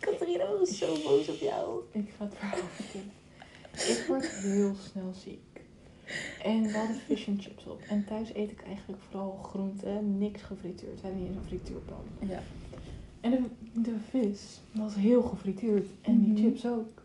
[0.00, 1.80] Catharina was zo boos op jou.
[1.92, 3.10] Ik ga het verhaal vertellen.
[3.72, 5.40] Ik word heel snel ziek.
[6.42, 7.80] En we hadden fish and chips op.
[7.88, 9.88] En thuis eet ik eigenlijk vooral groente,
[10.18, 11.00] niks gefrituurd.
[11.00, 12.04] We hebben niet eens een frituurpan.
[12.28, 12.42] Ja.
[13.20, 13.42] En de,
[13.82, 15.86] de vis was heel gefrituurd.
[16.00, 16.42] En die Mhm.
[16.42, 17.02] chips ook.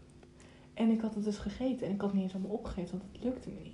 [0.73, 3.03] En ik had het dus gegeten en ik had het niet eens allemaal opgegeten, want
[3.11, 3.72] het lukte me niet.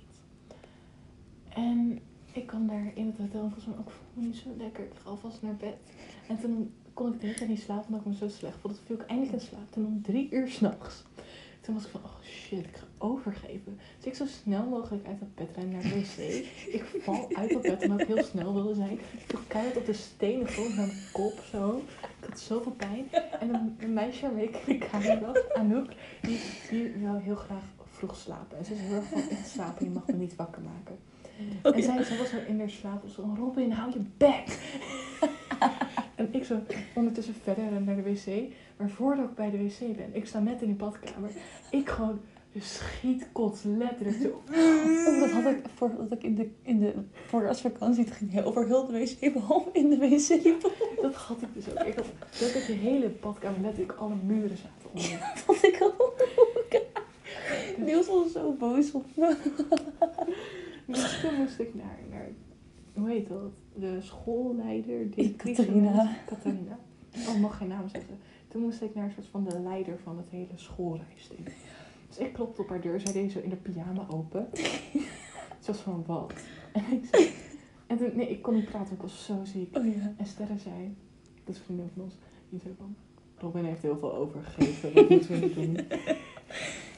[1.54, 2.00] En
[2.32, 4.92] ik kwam daar in het hotel en van, oh, ik voel niet zo lekker, ik
[5.02, 5.76] ga alvast naar bed.
[6.28, 8.76] En toen kon ik de hele tijd niet slapen omdat ik me zo slecht voelde.
[8.76, 9.70] Toen viel ik eindelijk in slaap.
[9.70, 11.04] Toen om drie uur s'nachts.
[11.60, 13.78] Toen was ik van, oh shit, ik ga overgeven.
[13.96, 16.18] Dus ik zo snel mogelijk uit dat bed rennen naar de wc.
[16.74, 18.92] Ik val uit dat bed omdat ik heel snel wilde zijn.
[18.92, 21.82] Ik viel keihard op de stenen grond naar mijn kop zo.
[22.20, 23.12] Ik had zoveel pijn.
[23.40, 25.92] En een, een meisje waarmee ik in de kamer was, Anouk,
[26.22, 26.40] die,
[26.70, 28.58] die wil heel graag vroeg slapen.
[28.58, 30.98] En ze is heel erg van, ik slapen, je mag me niet wakker maken.
[31.62, 33.08] Oh, En zij, zij was zo in haar slaap.
[33.08, 34.58] Zo, Robin, hou je bek.
[36.14, 36.60] en ik zo
[36.94, 38.52] ondertussen verder naar de wc.
[38.76, 41.30] Maar voordat ik bij de wc ben, ik sta net in die badkamer.
[41.70, 42.20] Ik gewoon
[42.52, 44.42] de schietkot letterlijk zo.
[45.08, 46.94] Oh, dat had ik voordat ik in de, in de
[47.26, 50.62] voorjaarsvakantie ging over heel de wc, behalve in de wc.
[51.02, 51.86] Dat had ik dus ook.
[51.86, 52.06] Ik had
[52.38, 55.32] dat ik de hele badkamer letterlijk alle muren zaten onder.
[55.34, 56.14] vond ik ook.
[57.86, 59.36] Niels was zo boos op me.
[60.92, 62.28] Dus toen moest ik naar, naar
[62.94, 63.52] hoe heet dat?
[63.74, 65.62] De schoolleider, directrice.
[65.62, 66.16] Catharina.
[66.26, 66.78] Catharina.
[67.28, 68.18] Oh, ik mag geen naam zeggen.
[68.48, 71.48] Toen moest ik naar een soort van de leider van het hele schoolreisding.
[72.08, 73.00] Dus ik klopte op haar deur.
[73.00, 74.48] Zij deed zo in de pyjama open.
[75.62, 76.32] Ze was van, wat?
[76.72, 77.30] En ik zei...
[77.86, 79.76] En toen, nee, ik kon niet praten, ik was zo ziek.
[79.76, 80.14] Oh ja.
[80.16, 80.96] En Sterre zei,
[81.44, 82.14] dat is vriendin van ons,
[82.48, 82.96] die zei van...
[83.40, 85.78] Robin heeft heel veel overgegeven, wat moeten we doen?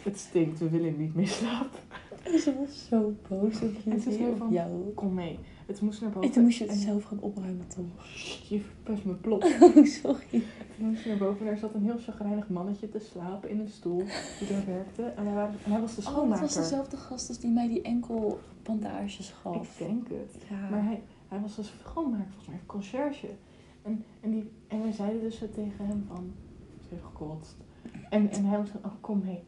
[0.02, 1.78] Het stinkt, we willen niet meer slapen.
[2.22, 4.92] En ze was zo boos op En ze je zei op van- jou.
[4.94, 5.38] Kom mee.
[5.66, 6.28] Het moest naar boven.
[6.28, 8.04] En toen moest je het En- zelf gaan opruimen, toch?
[8.48, 9.44] Je verpest mijn plot.
[9.60, 10.42] Oh, sorry.
[10.76, 13.60] Toen moest je naar boven en er zat een heel chagrijnig mannetje te slapen in
[13.60, 14.02] een stoel
[14.38, 15.02] die daar werkte.
[15.02, 16.42] En hij, waren, en hij was de Oh, dat schoonmaker.
[16.44, 19.76] was dezelfde gast als die mij die enkelbandages Ik gaf.
[19.78, 20.42] denk het.
[20.50, 20.68] Ja.
[20.70, 23.28] Maar hij, hij was dus schoonmaker, volgens mij, conciërge.
[23.82, 26.32] En, en, die, en wij zeiden dus zo tegen hem van,
[26.80, 27.56] ze heeft gekotst.
[28.10, 29.44] En, en hij was van, oh kom mee.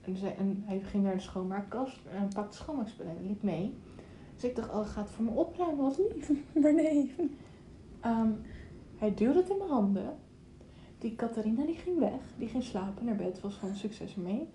[0.00, 3.74] En, zei, en hij ging naar de schoonmaakkast en pakte schoonmaakspullen en liep mee.
[4.34, 6.30] Dus ik dacht, oh, hij gaat voor me opruimen, wat lief.
[6.62, 7.14] Maar nee.
[8.00, 8.30] Ehm,
[8.96, 10.16] hij duwde het in mijn handen.
[10.98, 12.20] Die Catharina die ging weg.
[12.36, 13.40] Die ging slapen naar bed.
[13.40, 14.48] Was gewoon succes ermee.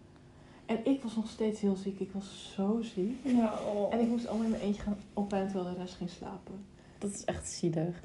[0.65, 1.99] En ik was nog steeds heel ziek.
[1.99, 3.17] Ik was zo ziek.
[3.23, 3.53] Ja,
[3.89, 6.65] En ik moest allemaal in mijn eentje gaan opruimen terwijl de rest ging slapen.
[6.97, 8.01] dat is echt zielig.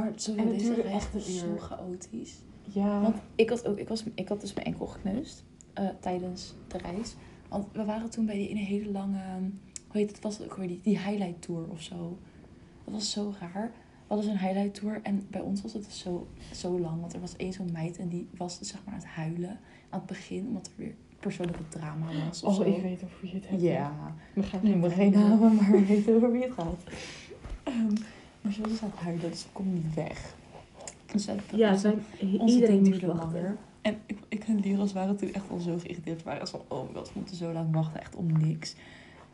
[0.00, 2.38] Maar zo En het duurde echt een zo chaotisch.
[2.62, 3.00] Ja.
[3.00, 6.78] Want ik had, ook, ik, was, ik had dus mijn enkel gekneusd eh, tijdens de
[6.78, 7.14] reis.
[7.48, 9.22] Want we waren toen bij die in een hele lange,
[9.88, 12.18] hoe heet het, was het ook weer die, die highlight tour of zo.
[12.84, 13.72] Dat was zo raar.
[14.06, 17.00] We hadden zo'n highlight tour en bij ons was het dus zo, zo lang.
[17.00, 19.58] Want er was één zo'n meid en die was dus zeg maar aan het huilen
[19.88, 20.46] aan het begin.
[20.46, 22.70] Omdat er weer persoonlijke drama was of oh, zo.
[22.70, 23.62] ik weet over wie je het hebt.
[23.62, 26.82] Ja, We gaan geen namen, maar we weten over wie het gaat.
[27.64, 27.94] Ehm,
[28.40, 30.34] maar ze was dus aan het huilen, dus ze kon niet weg.
[31.12, 32.04] Dus zij- Ja, zijn,
[32.38, 33.32] onze iedereen moest duurde wachten.
[33.32, 33.56] langer.
[33.82, 36.18] En ik, ik en Liros waren toen echt al zo geïrriteerd.
[36.18, 38.00] We waren echt van, oh my god, we moeten zo lang wachten.
[38.00, 38.74] Echt om niks.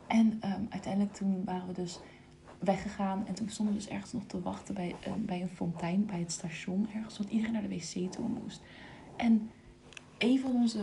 [0.07, 1.99] En ehm, uiteindelijk toen waren we dus
[2.59, 3.27] weggegaan.
[3.27, 6.05] En toen stonden we dus ergens nog te wachten bij, eh, bij een fontein.
[6.05, 7.17] Bij het station ergens.
[7.17, 8.61] Want iedereen naar de wc toe moest.
[9.15, 9.49] En
[10.17, 10.79] een van onze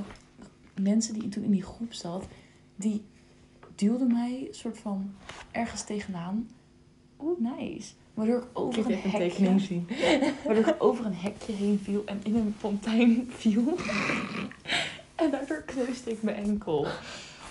[0.80, 2.26] mensen die toen in die groep zat.
[2.76, 3.02] Die
[3.74, 5.14] duwde mij soort van
[5.50, 6.48] ergens tegenaan.
[7.20, 7.92] Oeh, nice.
[8.14, 9.58] Waardoor ik over een hekje...
[9.58, 9.88] zien.
[10.44, 13.76] Waardoor ik over een hekje heen viel en in een fontein viel.
[15.14, 16.86] en daardoor kneusde ik mijn enkel.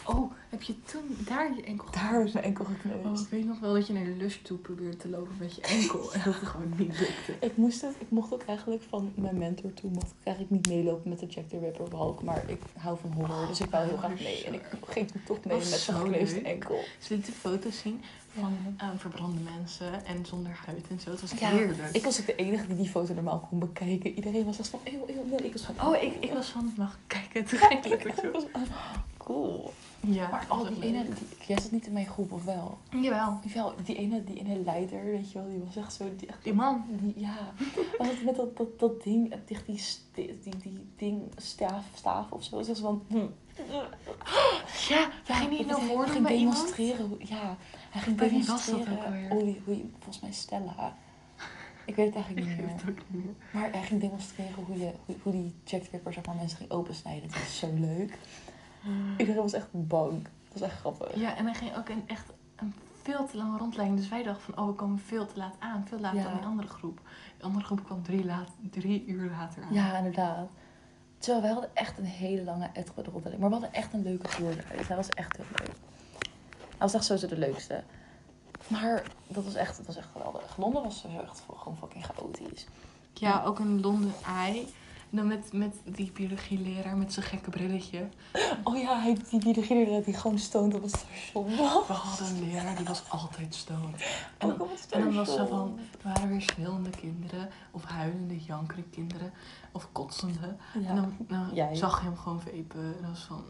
[0.06, 3.24] Oh, heb je toen daar je enkel Daar is mijn enkel Oh, gekneusd.
[3.24, 5.62] ik weet nog wel dat je naar de lush toe probeerde te lopen met je
[5.62, 6.14] enkel.
[6.14, 7.34] En dat het gewoon niet lukte.
[7.48, 10.76] Ik, moest het, ik mocht ook eigenlijk van mijn mentor toe mocht ik eigenlijk niet
[10.76, 12.24] meelopen met de Jack the Ripper behalve.
[12.24, 14.44] Maar ik hou van horror, dus ik wou heel graag mee.
[14.46, 16.80] En ik ging toen toch mee Dat met zo'n zo gekneusde enkel.
[17.00, 18.02] Ze lieten foto's zien
[18.34, 18.84] van Ja.
[18.92, 21.10] eh, verbrande mensen en zonder huid en zo.
[21.12, 21.80] Het was Ja, heerlijk.
[21.92, 24.12] Ik was ook de enige die die foto normaal kon bekijken.
[24.16, 25.40] Iedereen was echt van, eeuw, eeuw, nee.
[25.40, 27.46] Ik was van, Oh, ik, ik was van, mag kijken?
[27.46, 28.64] Toen ging ik Ik was van,
[29.18, 29.74] cool.
[30.08, 32.78] Ja, Maar oh, die ene, die, jij zat niet in mijn groep, of wel?
[33.02, 33.40] Jawel.
[33.54, 36.06] Wel, die ene, die ene leider, weet je wel, die was echt zo...
[36.18, 36.84] Die, echt, Die man.
[36.90, 37.38] die, ja,
[37.98, 39.82] was het met dat, dat, dat ding, dicht die,
[40.14, 42.62] die, die ding, staaf, staaf of zo.
[42.62, 43.04] Zo van...
[43.08, 43.18] Hm.
[44.90, 46.56] Ja, gingen ik niet nog ging woorden bij iemand.
[46.58, 47.08] demonstreren.
[47.08, 47.58] hoe- Ja,
[47.90, 48.98] hij ging Bij wie was dat demonstreren.
[48.98, 49.54] ook alweer?
[49.76, 50.96] je, volgens mij Stella.
[51.86, 52.70] Ik weet het eigenlijk niet meer.
[52.76, 53.34] het ook niet meer.
[53.52, 56.58] Maar hij ging demonstreren hoe, je, hoe, hoe die Jack the Ripper zeg maar, mensen
[56.58, 57.30] ging opensnijden.
[57.30, 58.18] Dat was zo leuk.
[59.18, 60.24] Iedereen was echt bang.
[60.24, 61.16] Dat was echt grappig.
[61.16, 64.00] Ja, en hij ging ook een, echt een veel te lange rondleiding.
[64.00, 65.88] Dus wij dachten van, oh, we komen veel te laat aan.
[65.88, 66.24] Veel later Ja.
[66.24, 67.00] dan die andere groep.
[67.38, 69.74] De andere groep kwam drie, laat, drie uur later aan.
[69.74, 70.50] Ja, inderdaad.
[71.18, 73.40] Terwijl wij hadden echt een hele lange uitgebreide rondleiding.
[73.40, 74.28] Maar we hadden echt een leuke.
[74.78, 75.76] Dus hij was echt heel leuk.
[76.60, 77.84] Hij was echt sowieso de leukste.
[78.68, 80.58] Maar dat was echt, dat was echt geweldig.
[80.58, 82.68] Londen was echt gewoon fucking chaotisch.
[83.14, 84.66] Ja, ook in Londen Eye.
[85.16, 88.10] Dan met, met die biologieleraar met zijn gekke brilletje.
[88.64, 91.88] Oh ja, hij, die biologieleraar die gewoon stoont op het station was.
[91.88, 94.06] We hadden een leraar die was altijd stoned.
[94.38, 95.48] En, het en dan was station.
[95.48, 97.50] van, er waren weer schreeuwende kinderen.
[97.72, 99.34] Of huilende, jankende kinderen.
[99.72, 100.56] Of kotsende.
[100.80, 100.90] Ja.
[100.90, 101.76] En dan, dan Jij.
[101.76, 102.96] zag je hem gewoon vapen.
[102.98, 103.46] En dat was van...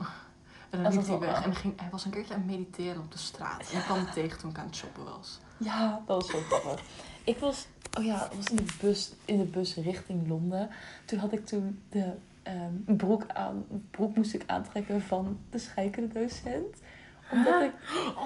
[0.69, 1.35] En dan liep hij weg.
[1.35, 3.71] En dan ging, hij was een keertje aan het mediteren op de straat.
[3.71, 5.39] En ik kwam hem tegen toen ik aan het shoppen was.
[5.57, 6.81] Ja, dat was zo grappig.
[7.23, 7.67] Ik was,
[7.97, 10.69] oh ja, was in de bus, in de bus richting Londen.
[11.05, 12.11] Toen had ik toen de
[12.43, 16.77] ehm, broek aan, broek moest ik aantrekken van de scheikende docent.
[17.31, 17.71] Omdat, ik,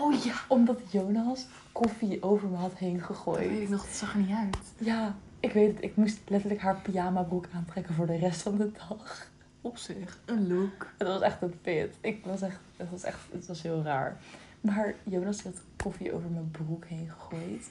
[0.01, 0.33] Oh ja!
[0.47, 3.61] omdat Jonas koffie over me had heen Dat weet gegooid.
[3.61, 4.57] ik nog, het zag er niet uit.
[4.77, 5.83] Ja, ik weet het.
[5.83, 9.29] Ik moest letterlijk haar pyjama broek aantrekken voor de rest van de dag.
[9.61, 10.91] Op zich, een look.
[10.97, 11.95] Het was echt een fit.
[12.01, 14.17] Ik was echt, het was echt, het was heel raar.
[14.61, 17.69] Maar Jonas had koffie over mijn broek heen gegooid.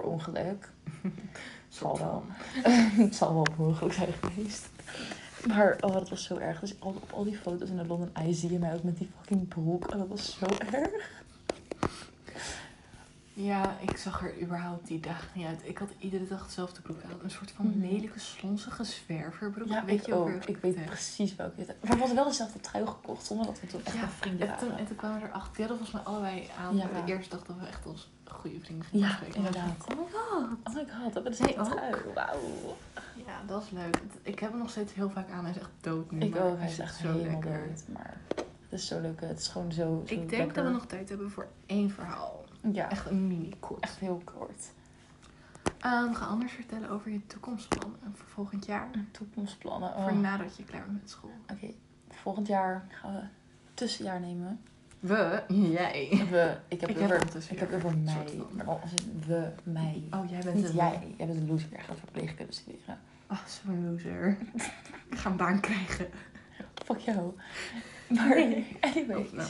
[0.00, 0.70] Per ongeluk.
[1.68, 2.24] Zal wel.
[3.04, 4.68] het zal wel ongeluk zijn geweest.
[5.46, 6.60] Maar oh, dat was zo erg.
[6.60, 8.98] Dus al- op al die foto's in de London Eye zie je mij ook met
[8.98, 9.86] die fucking broek.
[9.90, 11.14] En dat was zo erg.
[13.32, 15.60] Ja, ik zag er überhaupt die dag niet uit.
[15.64, 17.18] Ik had iedere dag dezelfde broek aan.
[17.22, 17.80] Een soort van Mhm.
[17.80, 19.68] lelijke, slonzige zwerverbroek.
[19.68, 20.26] Ja, weet ik je ook?
[20.28, 21.66] weer Ik weet het precies welke het.
[21.66, 23.26] Maar we hadden wel dezelfde trui gekocht.
[23.26, 25.58] Zonder dat we toen echt Ja, vrienden En toen, en toen kwamen we erachter.
[25.66, 26.76] Hadden volgens mij allebei aan.
[26.76, 26.86] Ja.
[27.04, 29.86] De eerste dag dat we echt als goede vrienden Ja, inderdaad.
[29.92, 30.48] Oh my god.
[30.64, 31.78] Oh my god, dat Zij dezelfde ook?
[31.78, 32.14] trui.
[32.14, 32.76] Wauw.
[33.26, 34.00] Ja, dat is leuk.
[34.22, 35.40] Ik heb hem nog steeds heel vaak aan.
[35.44, 36.20] Hij is echt dood nu.
[36.20, 36.58] Ik maar ook.
[36.58, 37.66] Hij is echt zo lekker.
[37.68, 37.84] dood.
[37.88, 38.44] Maar het
[38.80, 39.20] is zo leuk.
[39.20, 40.54] Het is gewoon zo, zo Ik denk lekker.
[40.54, 42.44] dat we nog tijd hebben voor één verhaal.
[42.72, 43.80] Ja, Echt een mini-kort.
[43.82, 44.72] echt heel kort.
[45.80, 48.90] Ehm, ga anders vertellen over je toekomstplannen voor volgend jaar.
[49.10, 49.88] Toekomstplannen.
[49.94, 50.02] Oh.
[50.02, 51.30] Voor nadat je klaar bent met school.
[51.52, 51.70] Oké,
[52.10, 53.20] volgend jaar gaan we
[53.74, 54.60] tussenjaar nemen.
[55.00, 55.42] We?
[55.78, 56.08] Jij.
[56.30, 58.24] We, ik heb Ik het heb over, ik heb het over mij.
[58.32, 60.02] in we, mij.
[60.10, 60.74] Oh, jij bent Niet een...
[60.74, 61.14] jij.
[61.16, 61.68] Jij bent een loser.
[61.72, 62.98] Jij gaat verpleegkunde studeren.
[63.30, 64.38] Oh, zo'n loser.
[65.10, 66.08] ik ga een baan krijgen.
[66.84, 67.32] Fuck jou.
[68.08, 68.76] Maar Nee.
[68.80, 69.16] anyway.
[69.16, 69.48] Oh, nou.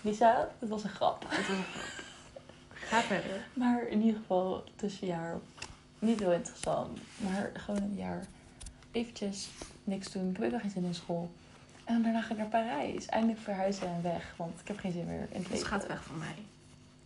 [0.00, 1.20] Lisa, het was een grap.
[1.22, 1.92] Dat was een grap.
[2.70, 3.46] Ga verder.
[3.54, 5.38] Maar in ieder geval tussenjaar.
[5.98, 6.98] Niet heel interessant.
[7.16, 8.26] Maar gewoon een jaar.
[8.92, 9.48] Eventjes
[9.84, 10.30] niks doen.
[10.30, 11.30] Ik heb even geen zin in school.
[11.84, 13.06] En daarna ga ik naar Parijs.
[13.06, 14.34] Eindelijk verhuizen en weg.
[14.36, 15.66] Want ik heb geen zin meer in het Dus leven.
[15.66, 16.34] gaat weg van mij.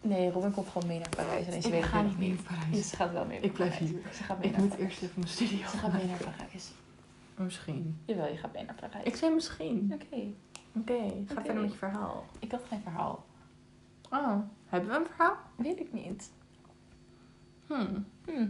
[0.00, 1.46] Nee, Robin komt gewoon mee naar Parijs.
[1.46, 2.88] Alleen ze Ik weet het ga nog niet mee naar Ja, Parijs.
[2.88, 3.40] ze gaat wel mee.
[3.40, 3.98] Ik blijf naar hier.
[3.98, 4.16] Parijs.
[4.16, 4.88] Ze gaat mee Ik naar moet Parijs.
[4.90, 6.70] eerst even mijn studio Ze gaat mee naar Parijs.
[7.36, 8.00] Misschien.
[8.04, 9.04] Jawel, je gaat mee naar Parijs.
[9.04, 9.90] Ik zei misschien.
[9.94, 10.22] Oké.
[10.80, 10.92] Oké,
[11.26, 11.42] ga Oké.
[11.42, 12.24] verder met je verhaal.
[12.38, 13.24] Ik had geen verhaal.
[14.10, 15.36] Oh, hebben we een verhaal?
[15.56, 16.30] Weet ik niet.
[17.66, 18.06] Hmm.
[18.24, 18.46] Hm.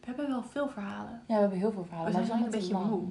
[0.00, 1.22] We hebben wel veel verhalen.
[1.26, 2.12] Ja, we hebben heel veel verhalen.
[2.12, 2.90] We maar zijn een zijn beetje lang.
[2.90, 3.08] moe.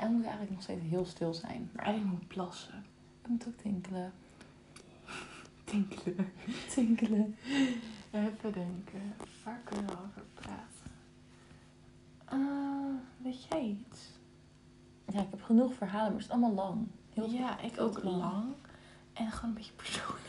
[0.00, 1.70] En we moeten eigenlijk nog steeds heel stil zijn.
[1.72, 2.84] Maar ik moet plassen.
[3.22, 4.12] Ik moet ook tinkelen.
[5.64, 6.32] Tinkelen.
[6.74, 7.36] Tinkelen.
[8.10, 9.14] Even denken.
[9.44, 10.90] Waar kunnen we over praten?
[12.24, 14.00] Ah, weet jij iets?
[15.12, 16.86] Ja, ik heb genoeg verhalen, maar het is allemaal lang.
[17.14, 18.16] Heel ja, ik ook lang.
[18.16, 18.52] lang.
[19.12, 20.19] En gewoon een beetje persoonlijk.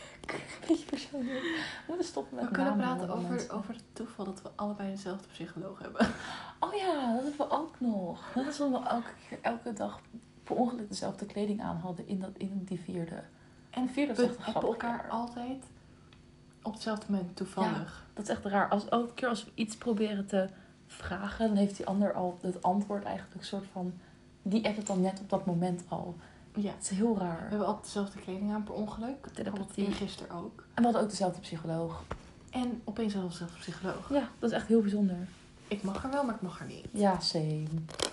[0.67, 1.41] Beetje persoonlijk.
[1.41, 5.27] We moeten stoppen met We kunnen praten over, over het toeval dat we allebei dezelfde
[5.27, 6.07] psycholoog hebben.
[6.59, 8.31] Oh ja, dat hebben we ook nog.
[8.35, 10.01] Dat is omdat we elke keer, elke dag
[10.43, 13.23] per ongeluk dezelfde kleding aan hadden in, dat, in die vierde.
[13.69, 15.65] En vierde we hebben elkaar altijd
[16.61, 18.05] op hetzelfde moment toevallig.
[18.13, 18.69] Dat is echt raar.
[18.69, 20.49] Als, elke keer als we iets proberen te
[20.87, 23.93] vragen, dan heeft die ander al het antwoord eigenlijk een soort van...
[24.41, 26.15] Die appt het dan net op dat moment al.
[26.55, 26.71] Ja.
[26.71, 27.49] Het is heel We raar.
[27.49, 29.27] hebben altijd dezelfde kleding aan per ongeluk.
[29.33, 29.85] Telepathie.
[29.85, 30.59] En gisteren ook.
[30.73, 32.03] En we hadden ook dezelfde psycholoog.
[32.49, 34.09] En opeens hadden we dezelfde psycholoog.
[34.09, 35.27] Ja, dat is echt heel bijzonder.
[35.67, 36.87] Ik mag er wel, maar ik mag er niet.
[36.91, 37.63] Ja, same.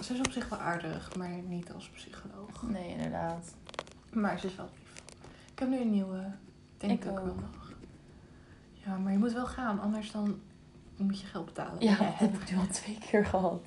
[0.03, 2.63] Ze is op zich wel aardig, maar niet als psycholoog.
[2.63, 3.55] Nee, inderdaad.
[4.13, 5.03] Maar ze is wel lief.
[5.53, 6.31] Ik heb nu een nieuwe.
[6.77, 7.73] Denk Ik ik ook wel nog.
[8.73, 10.41] Ja, maar je moet wel gaan, anders dan
[10.97, 11.83] moet je geld betalen.
[11.83, 13.63] Ja, dat heb ik nu al twee keer gehad.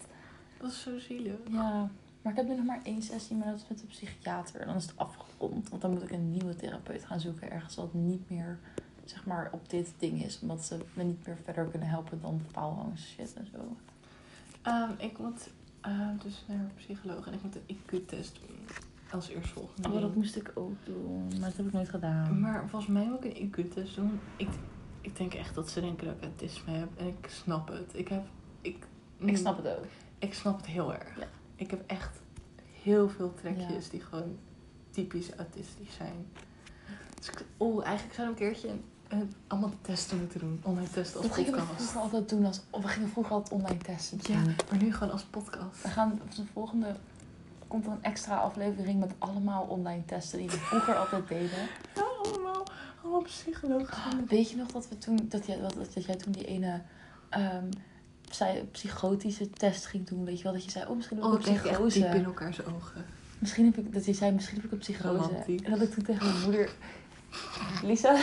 [0.59, 1.35] Dat is zo zielig.
[1.49, 1.89] Ja,
[2.21, 4.65] maar ik heb nu nog maar één sessie, maar dat is met de psychiater.
[4.65, 7.51] Dan is het afgerond, want dan moet ik een nieuwe therapeut gaan zoeken.
[7.51, 8.59] Ergens wat niet meer,
[9.05, 10.39] zeg maar, op dit ding is.
[10.41, 13.77] Omdat ze me niet meer verder kunnen helpen dan faalangst shit en zo.
[14.61, 15.49] Ehm, ik moet
[15.81, 18.57] ehm, dus naar een psycholoog en ik moet een IQ-test doen.
[19.11, 19.89] Als eerstvolgende.
[19.89, 22.39] Oh, dat moest ik ook doen, maar dat heb ik nooit gedaan.
[22.39, 24.19] Maar volgens mij moet ik een IQ-test doen.
[24.35, 24.49] Ik,
[25.01, 26.89] ik denk echt dat ze denken dat ik autisme heb.
[26.97, 27.91] En ik snap het.
[27.93, 28.23] Ik heb...
[28.61, 29.85] Ik, Ik snap het ook.
[30.19, 31.19] Ik snap het heel erg.
[31.19, 31.27] Ja.
[31.61, 32.19] Ik heb echt
[32.81, 34.37] heel veel trekjes die gewoon
[34.89, 36.27] typisch autistisch zijn.
[37.15, 38.69] Dus ik, oh, eigenlijk zou ik een keertje
[39.07, 40.61] een, allemaal testen moeten doen.
[40.63, 41.81] Online testen als Dat gingen we podcast.
[41.81, 42.61] vroeger altijd doen als...
[42.69, 45.81] Of we gingen vroeger altijd online testen Ja, maar nu gewoon als podcast.
[45.81, 46.95] We gaan op de volgende...
[47.67, 51.67] Komt er een extra aflevering met allemaal online testen die we vroeger altijd deden.
[51.95, 52.63] Ja, allemaal,
[53.01, 53.93] allemaal psychologen.
[53.93, 55.25] Ah, weet je nog dat we toen...
[55.29, 56.81] Dat jij, dat, dat jij toen die ene...
[57.29, 57.69] ehm,
[58.71, 60.25] psychotische test ging doen.
[60.25, 61.99] Weet je wel, dat je zei, oh misschien heb ik Oh, een psychose.
[61.99, 63.05] diep in elkaars ogen.
[63.39, 65.07] Misschien heb ik, dat je zei, misschien heb ik een psychose.
[65.07, 65.61] Romantisch.
[65.61, 66.71] En dat ik toen tegen mijn moeder,
[67.83, 68.21] Lisa,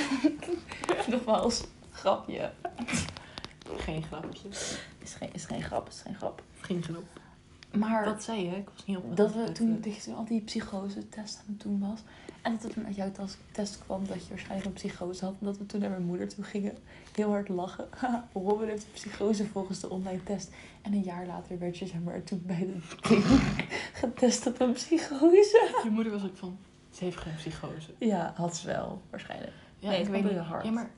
[1.10, 2.50] nogmaals, grapje.
[3.76, 4.48] Geen grapje.
[4.98, 6.42] Is geen, is geen grap, is geen grap.
[6.60, 7.02] Geen grap.
[7.72, 8.56] Maar Wat zei je?
[8.56, 9.16] Ik was niet op.
[9.16, 12.00] dat, we toen, dat je toen al die psychose test aan het doen was.
[12.48, 13.12] En dat toen uit jouw
[13.52, 15.34] test kwam dat je waarschijnlijk een psychose had.
[15.40, 16.78] En dat we toen naar mijn moeder toe gingen.
[17.14, 17.88] Heel hard lachen.
[18.32, 20.50] Robin heeft een psychose volgens de online test.
[20.82, 23.66] En een jaar later werd je zeg maar toen bij de kliniek
[24.00, 25.80] getest op een psychose.
[25.84, 26.58] Je moeder was ook van.
[26.90, 27.90] Ze heeft geen psychose.
[27.98, 29.52] Ja, had ze wel, waarschijnlijk.
[29.78, 30.36] Ja, Nee, ik weet niet.
[30.36, 30.64] hart.
[30.64, 30.90] Ja, maar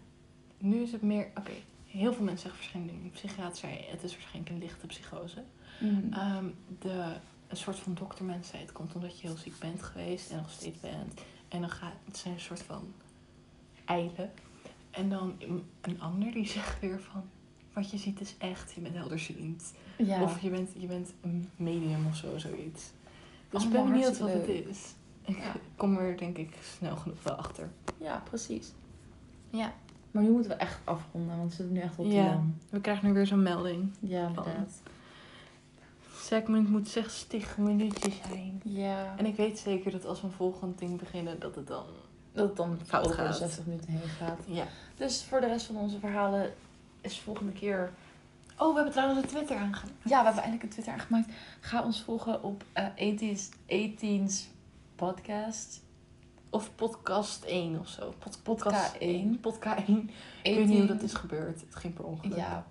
[0.58, 1.30] nu is het meer.
[1.34, 1.52] Oké,
[1.86, 2.96] heel veel mensen zeggen waarschijnlijk.
[3.04, 5.42] Een psychiater zei het is waarschijnlijk een lichte psychose.
[5.80, 6.12] Mm.
[6.12, 6.44] Ehm,
[6.78, 7.14] de,
[7.48, 10.50] een soort van doktermens zei het komt omdat je heel ziek bent geweest en nog
[10.50, 11.20] steeds bent.
[11.50, 12.92] En dan gaat het zijn een soort van
[13.84, 14.30] eilen.
[14.90, 15.34] En dan
[15.80, 17.22] een- ander die zegt weer van
[17.72, 19.72] wat je ziet is echt, je bent helderziend.
[19.98, 20.22] ja.
[20.22, 22.90] Of je bent, je bent een medium of zo, zoiets.
[23.50, 24.94] Dus ik Allemaal ben benieuwd wat het is.
[25.24, 25.52] Ik Ja.
[25.76, 27.70] kom er denk ik snel genoeg wel achter.
[27.98, 28.72] ja, precies.
[29.50, 29.72] Ja.
[30.10, 32.24] Maar nu moeten we echt afronden, want we zitten nu echt op Ja.
[32.24, 32.52] lang.
[32.70, 33.90] We krijgen nu weer zo'n melding.
[34.00, 34.82] Ja, inderdaad.
[36.30, 38.60] Segment moet 60 minuutjes zijn.
[38.64, 39.14] Ja.
[39.16, 41.84] En ik weet zeker dat als we een volgend ding beginnen, dat het dan...
[42.32, 43.36] dat het dan Fout over de gaat.
[43.36, 44.38] 60 minuten heen gaat.
[44.46, 44.64] Ja.
[44.96, 46.52] Dus voor de rest van onze verhalen
[47.00, 47.92] is volgende keer...
[48.58, 50.02] Oh, we hebben trouwens een Twitter aangemaakt.
[50.02, 51.32] Ja, we hebben eindelijk een Twitter aangemaakt.
[51.60, 54.48] Ga ons volgen op eh 18's, 18's
[54.94, 55.80] podcast.
[56.50, 58.14] Of podcast 1 of zo.
[58.18, 59.40] Pod, Podca 1.
[59.40, 60.10] Podca 1.
[60.42, 61.60] Ik weet niet hoe dat is gebeurd.
[61.60, 62.36] Het ging per ongeluk.
[62.36, 62.66] Ja.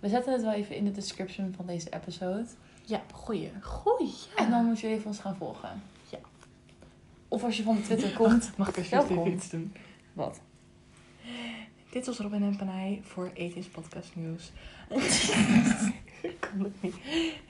[0.00, 2.46] We zetten het wel even in de description van deze episode.
[2.88, 3.50] Ja, goeie.
[3.62, 4.44] Goeie, ja.
[4.44, 5.82] En dan moet je even ons gaan volgen.
[6.10, 6.18] Ja.
[7.28, 8.56] Of als je van de Twitter komt.
[8.56, 9.74] Mag ik alsjeblieft iets doen?
[10.12, 10.40] Wat?
[11.90, 14.52] Dit was Robin en Panay voor Ethisch Podcast Nieuws.
[16.22, 16.94] ik kan het niet.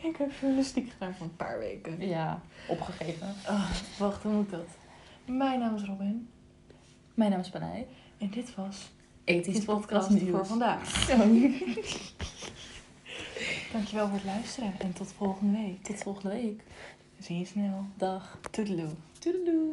[0.03, 2.07] Ik heb journalistiek gedaan voor een paar weken.
[2.09, 3.35] Ja, opgegeven.
[3.47, 4.67] Ah, wacht, hoe moet dat?
[5.25, 6.29] Mijn naam is Robin.
[7.15, 7.87] Mijn naam is Panay.
[8.19, 8.91] En dit was
[9.25, 10.31] Ethisch Ethisch podcast Podcast nieuws.
[10.37, 11.07] voor vandaag.
[13.73, 15.83] Dankjewel voor het luisteren en tot volgende week.
[15.83, 16.63] Tot volgende week.
[17.19, 17.85] Zie je snel.
[17.97, 18.39] Dag.
[18.51, 18.91] Toedeloe.
[19.19, 19.71] Doei.